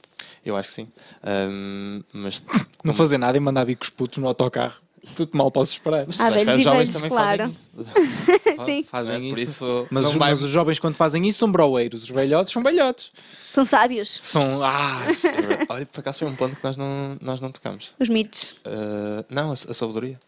Eu 0.45 0.55
acho 0.57 0.69
que 0.69 0.75
sim. 0.75 0.87
Ahm, 1.23 2.01
mas 2.13 2.43
Não 2.83 2.93
fazer 2.93 3.17
nada 3.17 3.37
e 3.37 3.39
mandar 3.39 3.65
bicos 3.65 3.89
putos 3.89 4.17
no 4.17 4.27
autocarro. 4.27 4.75
Tudo 5.15 5.35
mal 5.35 5.49
posso 5.49 5.73
esperar. 5.73 6.05
mas 6.05 6.15
vais 6.17 6.33
velhos 6.45 6.61
e 6.61 6.63
jovens 6.63 6.77
velhos, 6.89 6.93
também 6.93 7.09
claro. 7.09 7.51
fazem 7.51 7.51
isso. 7.51 8.65
Sim. 8.65 8.83
Fazem 8.83 9.15
É, 9.15 9.29
por 9.31 9.39
isso. 9.39 9.51
isso 9.65 9.87
Mas, 9.89 10.05
os, 10.05 10.13
vai- 10.13 10.29
mas 10.29 10.43
os 10.43 10.51
jovens, 10.51 10.79
quando 10.79 10.93
fazem 10.95 11.27
isso, 11.27 11.39
são 11.39 11.51
broeiros. 11.51 12.03
Os 12.03 12.09
velhotes 12.09 12.53
são 12.53 12.61
velhotes. 12.61 13.11
São 13.49 13.65
sábios. 13.65 14.21
São. 14.23 14.63
Ah! 14.63 14.99
Olha, 15.69 15.85
por 15.87 15.99
acaso 16.01 16.19
foi 16.19 16.27
um 16.27 16.35
ponto 16.35 16.55
que 16.55 16.63
nós 16.63 16.77
não, 16.77 17.17
nós 17.19 17.41
não 17.41 17.51
tocamos. 17.51 17.93
Os 17.99 18.09
mitos. 18.09 18.55
Ah, 18.63 19.25
não, 19.27 19.49
a, 19.49 19.53
a 19.53 19.55
sabedoria. 19.55 20.19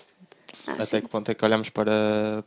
Ah, 0.65 0.71
Até 0.73 0.85
sim. 0.85 1.01
que 1.01 1.07
ponto 1.07 1.29
é 1.29 1.35
que 1.35 1.45
olhamos 1.45 1.69
para, 1.69 2.43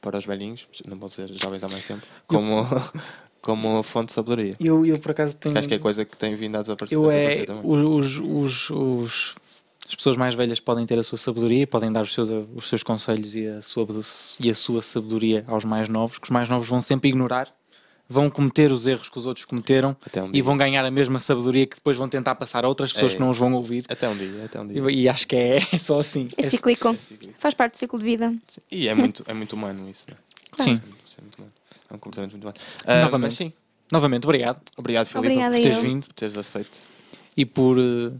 para 0.00 0.16
os 0.16 0.24
velhinhos, 0.24 0.66
não 0.86 0.96
vou 0.96 1.08
dizer 1.08 1.28
jovens 1.34 1.62
há 1.64 1.68
mais 1.68 1.84
tempo, 1.84 2.02
como, 2.26 2.64
como 3.40 3.82
fonte 3.82 4.06
de 4.08 4.12
sabedoria. 4.12 4.56
Eu, 4.60 4.84
eu 4.84 4.98
por 4.98 5.12
acaso 5.12 5.36
tenho. 5.36 5.56
Acho 5.58 5.68
que 5.68 5.74
é 5.74 5.78
coisa 5.78 6.04
que 6.04 6.16
tem 6.16 6.34
vindo 6.34 6.56
a 6.56 6.62
desaparecer. 6.62 6.96
Eu 6.98 7.10
é. 7.10 7.44
também. 7.44 7.62
Os, 7.64 8.16
os, 8.18 8.70
os- 8.70 9.34
as 9.88 9.94
pessoas 9.94 10.16
mais 10.18 10.34
velhas 10.34 10.60
podem 10.60 10.84
ter 10.84 10.98
a 10.98 11.02
sua 11.02 11.16
sabedoria, 11.16 11.66
podem 11.66 11.90
dar 11.90 12.02
os 12.02 12.12
seus, 12.12 12.28
os 12.54 12.68
seus 12.68 12.82
conselhos 12.82 13.34
e 13.34 13.46
a, 13.46 13.62
sua, 13.62 13.86
e 14.38 14.50
a 14.50 14.54
sua 14.54 14.82
sabedoria 14.82 15.44
aos 15.48 15.64
mais 15.64 15.88
novos, 15.88 16.18
que 16.18 16.24
os 16.24 16.30
mais 16.30 16.46
novos 16.46 16.68
vão 16.68 16.78
sempre 16.82 17.08
ignorar, 17.08 17.48
vão 18.06 18.28
cometer 18.28 18.70
os 18.70 18.86
erros 18.86 19.08
que 19.08 19.16
os 19.18 19.24
outros 19.24 19.46
cometeram 19.46 19.96
Até 20.04 20.22
um 20.22 20.28
e 20.30 20.42
vão 20.42 20.58
ganhar 20.58 20.84
a 20.84 20.90
mesma 20.90 21.18
sabedoria 21.18 21.66
que 21.66 21.76
depois 21.76 21.96
vão 21.96 22.06
tentar 22.06 22.34
passar 22.34 22.66
a 22.66 22.68
outras 22.68 22.92
pessoas 22.92 23.12
É 23.12 23.16
que 23.16 23.20
não 23.22 23.30
os 23.30 23.38
vão 23.38 23.54
ouvir. 23.54 23.86
Até 23.88 24.06
um 24.10 24.16
dia, 24.16 24.44
até 24.44 24.60
um 24.60 24.66
dia. 24.66 24.90
E, 24.90 25.02
e 25.04 25.08
acho 25.08 25.26
que 25.26 25.36
é, 25.40 25.60
só 25.78 26.00
assim. 26.00 26.28
É 26.36 26.44
É- 26.44 26.48
cíclico. 26.50 26.94
cíclico. 26.94 27.34
Faz 27.38 27.54
parte 27.54 27.72
do 27.72 27.78
ciclo 27.78 27.98
de 27.98 28.04
vida. 28.04 28.34
E 28.70 28.88
é 28.88 28.94
muito, 28.94 29.24
é 29.26 29.32
muito 29.32 29.54
humano 29.54 29.88
isso, 29.88 30.06
não 30.10 30.16
é? 30.16 30.64
Sim. 30.64 30.82
Isso 31.06 31.16
é 31.90 31.94
um 31.94 31.98
comportamento 31.98 32.32
muito 32.32 32.44
humano. 32.44 32.56
Ah, 32.86 33.02
Novamente. 33.02 33.20
mas 33.28 33.34
sim, 33.34 33.52
Novamente, 33.90 34.24
obrigado 34.24 34.60
obrigado, 34.76 35.06
Filipe, 35.06 35.26
Obrigada 35.28 35.54
por 35.56 35.62
teres 35.62 35.76
eu. 35.78 35.82
vindo 35.82 36.06
por 36.06 36.12
teres 36.14 36.36
aceito. 36.36 36.80
e 37.36 37.44
por, 37.46 37.78
eh, 37.78 38.12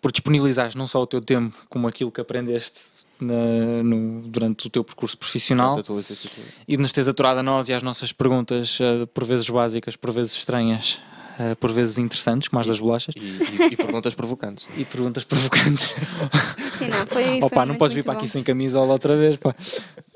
por 0.00 0.12
disponibilizares 0.12 0.74
não 0.74 0.86
só 0.86 1.00
o 1.02 1.06
teu 1.06 1.20
tempo, 1.22 1.56
como 1.70 1.88
aquilo 1.88 2.10
que 2.12 2.20
aprendeste 2.20 2.80
na- 3.18 3.82
no- 3.82 4.22
durante 4.28 4.66
o 4.66 4.70
teu 4.70 4.84
percurso 4.84 5.16
profissional. 5.16 5.74
E 6.68 6.76
de 6.76 6.82
nos 6.82 6.92
teres 6.92 7.08
aturado 7.08 7.38
a 7.40 7.42
nós 7.42 7.68
e 7.68 7.72
às 7.72 7.82
nossas 7.82 8.12
perguntas, 8.12 8.76
eh, 8.80 9.06
por 9.06 9.24
vezes 9.24 9.48
básicas, 9.48 9.96
por 9.96 10.12
vezes 10.12 10.34
estranhas, 10.34 10.98
eh, 11.38 11.54
por 11.54 11.72
vezes 11.72 11.96
interessantes, 11.96 12.48
como 12.48 12.60
as 12.60 12.66
das 12.66 12.78
bolachas, 12.78 13.14
E, 13.16 13.20
e- 13.20 13.68
e 13.72 13.76
perguntas 13.76 14.14
provocantes. 14.14 14.68
e 14.76 14.84
perguntas 14.84 15.24
provocantes. 15.24 15.94
Sim, 16.78 16.88
não, 16.88 17.06
foi. 17.06 17.38
Opa, 17.38 17.48
foi 17.48 17.58
não 17.60 17.66
muito, 17.68 17.78
podes 17.78 17.94
vir 17.94 18.04
para 18.04 18.12
bom. 18.12 18.18
aqui 18.18 18.28
sem 18.28 18.42
camisola 18.42 18.92
outra 18.92 19.16
vez, 19.16 19.36
pá. 19.36 19.50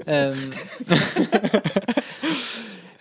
Ahm. 0.06 0.50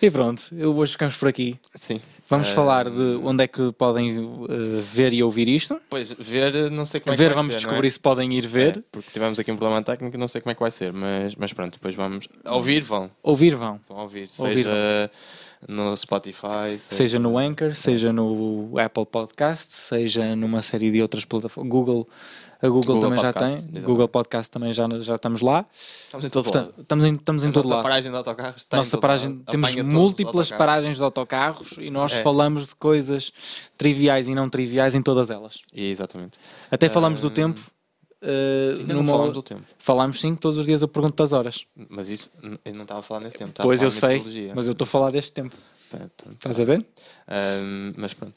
e 0.00 0.10
pronto, 0.10 0.42
eu 0.52 0.74
hoje 0.76 0.92
ficamos 0.92 1.16
por 1.16 1.28
aqui. 1.28 1.58
Sim. 1.76 2.00
Vamos 2.28 2.48
Ah, 2.48 2.54
falar 2.54 2.88
de 2.88 3.18
onde 3.24 3.42
é 3.42 3.48
que 3.48 3.72
podem 3.72 4.16
eh, 4.48 4.80
ver 4.80 5.12
e 5.12 5.20
ouvir 5.22 5.48
isto. 5.48 5.80
Pois, 5.90 6.12
ver, 6.12 6.70
não 6.70 6.86
sei 6.86 7.00
como 7.00 7.12
é 7.12 7.16
que 7.16 7.22
ver, 7.22 7.30
vai 7.30 7.34
vamos 7.36 7.52
ser, 7.54 7.58
descobrir 7.58 7.88
é? 7.88 7.90
se 7.90 7.98
podem 7.98 8.32
ir 8.32 8.46
ver. 8.46 8.78
É, 8.78 8.82
porque 8.92 9.10
tivemos 9.12 9.38
aqui 9.40 9.50
um 9.50 9.56
problema 9.56 9.82
técnico 9.82 10.16
não 10.16 10.28
sei 10.28 10.40
como 10.40 10.52
é 10.52 10.54
que 10.54 10.60
vai 10.60 10.70
ser, 10.70 10.92
mas, 10.92 11.34
mas 11.34 11.52
pronto, 11.52 11.72
depois 11.72 11.94
vamos. 11.96 12.28
Ouvir, 12.46 12.82
vão. 12.82 13.10
Ouvir 13.22 13.56
vão. 13.56 13.80
Vão 13.88 13.98
ouvir. 13.98 14.28
Ouvir, 14.38 14.54
Seja 14.54 15.10
no 15.68 15.94
Spotify, 15.96 16.78
seja, 16.78 16.94
Seja 16.94 17.18
no 17.18 17.36
Anchor, 17.36 17.74
seja 17.74 18.12
no 18.12 18.72
Apple 18.78 19.06
Podcast, 19.06 19.74
seja 19.74 20.34
numa 20.36 20.62
série 20.62 20.90
de 20.90 21.02
outras 21.02 21.24
plataformas. 21.24 21.70
Google, 21.70 22.08
a 22.62 22.68
Google, 22.68 22.82
Google 22.94 23.00
também 23.00 23.16
já 23.20 23.32
Podcast, 23.32 23.48
tem. 23.48 23.56
exatamente. 23.64 23.86
Google 23.86 24.08
Podcast 24.08 24.50
também 24.50 24.72
já, 24.72 24.86
já 25.00 25.14
estamos 25.14 25.40
lá. 25.40 25.64
Estamos 25.72 26.26
em 26.26 26.28
todo 26.28 26.44
Portanto, 26.44 26.66
lado. 26.70 26.80
estamos 26.82 27.04
em, 27.04 27.14
estamos 27.14 27.44
em 27.44 27.48
A 27.48 27.52
todo 27.52 27.64
nossa 27.64 27.74
lado. 27.76 27.82
paragem 27.84 28.10
de 28.10 28.16
autocarros 28.16 28.56
está 28.62 28.76
Nossa 28.76 28.98
paragem, 28.98 29.28
lado. 29.30 29.44
temos 29.50 29.70
Apanha 29.70 29.84
múltiplas 29.84 30.50
paragens 30.50 30.96
de 30.96 31.02
autocarros 31.02 31.72
e 31.78 31.90
nós 31.90 32.12
É. 32.12 32.22
falamos 32.22 32.68
de 32.68 32.74
coisas 32.74 33.32
triviais 33.78 34.28
e 34.28 34.34
não 34.34 34.48
triviais 34.50 34.94
em 34.94 35.02
todas 35.02 35.30
elas. 35.30 35.60
E, 35.72 35.90
exatamente. 35.90 36.38
Até 36.70 36.88
falamos 36.88 37.20
do 37.20 37.28
Ahm, 37.28 37.32
tempo. 37.34 37.60
Ainda 38.22 38.92
numa- 38.92 39.02
não 39.06 39.12
falamos 39.12 39.32
do 39.34 39.42
tempo. 39.42 39.62
Falamos 39.78 40.20
sim, 40.20 40.34
que 40.34 40.40
todos 40.42 40.58
os 40.58 40.66
dias 40.66 40.82
eu 40.82 40.88
pergunto 40.88 41.16
das 41.16 41.32
horas. 41.32 41.64
Mas 41.88 42.10
isso, 42.10 42.30
eu 42.64 42.74
não 42.74 42.82
estava 42.82 43.00
a 43.00 43.02
falar 43.02 43.20
nesse 43.20 43.38
tempo. 43.38 43.52
Pois 43.62 43.80
eu 43.80 43.90
sei, 43.90 44.22
mas 44.54 44.66
eu 44.66 44.72
estou 44.72 44.84
a 44.84 44.86
falar 44.86 45.10
deste 45.10 45.32
tempo. 45.32 45.56
Portanto, 45.88 46.26
Estás 46.34 46.60
a 46.60 46.64
ver? 46.64 46.86
ahm, 47.26 47.92
mas 47.96 48.12
pronto. 48.12 48.34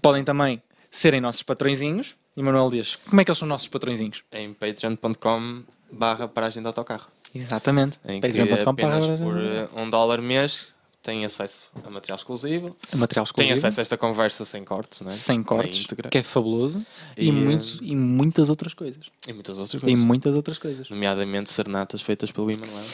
Podem 0.00 0.24
também 0.24 0.62
serem 0.90 1.20
nossos 1.20 1.42
patrõezinhos. 1.42 2.16
Emanuel 2.36 2.70
Dias, 2.70 2.96
como 2.96 3.20
é 3.20 3.24
que 3.24 3.30
eles 3.30 3.38
são 3.38 3.48
nossos 3.48 3.68
patrõezinhos? 3.68 4.22
Em 4.32 4.52
patreon.com 4.52 5.62
barra 5.90 6.28
paragem 6.28 6.62
de 6.62 6.66
autocarro. 6.66 7.06
Exatamente. 7.34 7.98
Em 8.06 8.20
que 8.20 8.28
apenas 8.66 9.20
por 9.20 9.38
eh, 9.38 9.68
um 9.74 9.88
dólar 9.88 10.20
mês 10.20 10.68
tem 11.02 11.24
acesso 11.24 11.70
a 11.84 11.88
material 11.88 12.16
exclusivo. 12.16 12.76
material 12.96 13.24
Tem 13.26 13.44
exclusivo. 13.46 13.54
acesso 13.54 13.80
a 13.80 13.82
esta 13.82 13.96
conversa 13.96 14.44
sem 14.44 14.64
cortes, 14.64 15.00
não 15.02 15.08
é? 15.10 15.14
sem 15.14 15.40
cortes, 15.42 15.86
que 16.10 16.18
é 16.18 16.22
fabuloso. 16.22 16.84
E, 17.16 17.28
E, 17.28 17.32
muitos, 17.32 17.78
e 17.80 17.94
muitas 17.94 18.50
outras 18.50 18.74
coisas. 18.74 19.06
E 19.26 19.32
muitas 19.32 19.56
outras 19.56 19.80
E 19.80 19.84
coisas. 19.84 20.04
muitas 20.04 20.34
outras 20.34 20.58
coisas. 20.58 20.90
Nomeadamente 20.90 21.48
serenatas 21.50 22.02
feitas 22.02 22.32
pelo 22.32 22.50
Emanuel 22.50 22.84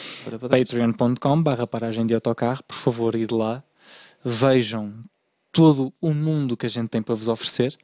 patreon.com 0.49 1.41
barra 1.41 1.65
paragem 1.65 2.05
de 2.05 2.13
autocarro, 2.13 2.63
por 2.67 2.75
favor, 2.75 3.15
ide 3.15 3.33
lá, 3.33 3.63
vejam 4.23 4.93
todo 5.51 5.91
o 5.99 6.13
mundo 6.13 6.55
que 6.55 6.65
a 6.67 6.69
gente 6.69 6.89
tem 6.89 7.01
para 7.01 7.15
vos 7.15 7.27
oferecer 7.27 7.75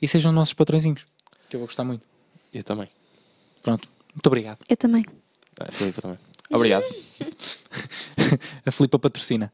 e 0.00 0.08
sejam 0.08 0.32
nossos 0.32 0.54
patrõezinhos, 0.54 1.04
que 1.48 1.56
eu 1.56 1.60
vou 1.60 1.66
gostar 1.66 1.84
muito. 1.84 2.06
Eu 2.52 2.62
também. 2.62 2.88
Pronto, 3.62 3.88
muito 4.14 4.26
obrigado. 4.26 4.58
Eu 4.68 4.76
também. 4.76 5.04
Ah, 5.60 5.72
Filipe 5.72 6.00
também. 6.00 6.18
Obrigado. 6.50 6.84
A 8.64 8.70
Filipa 8.70 8.98
patrocina. 8.98 9.52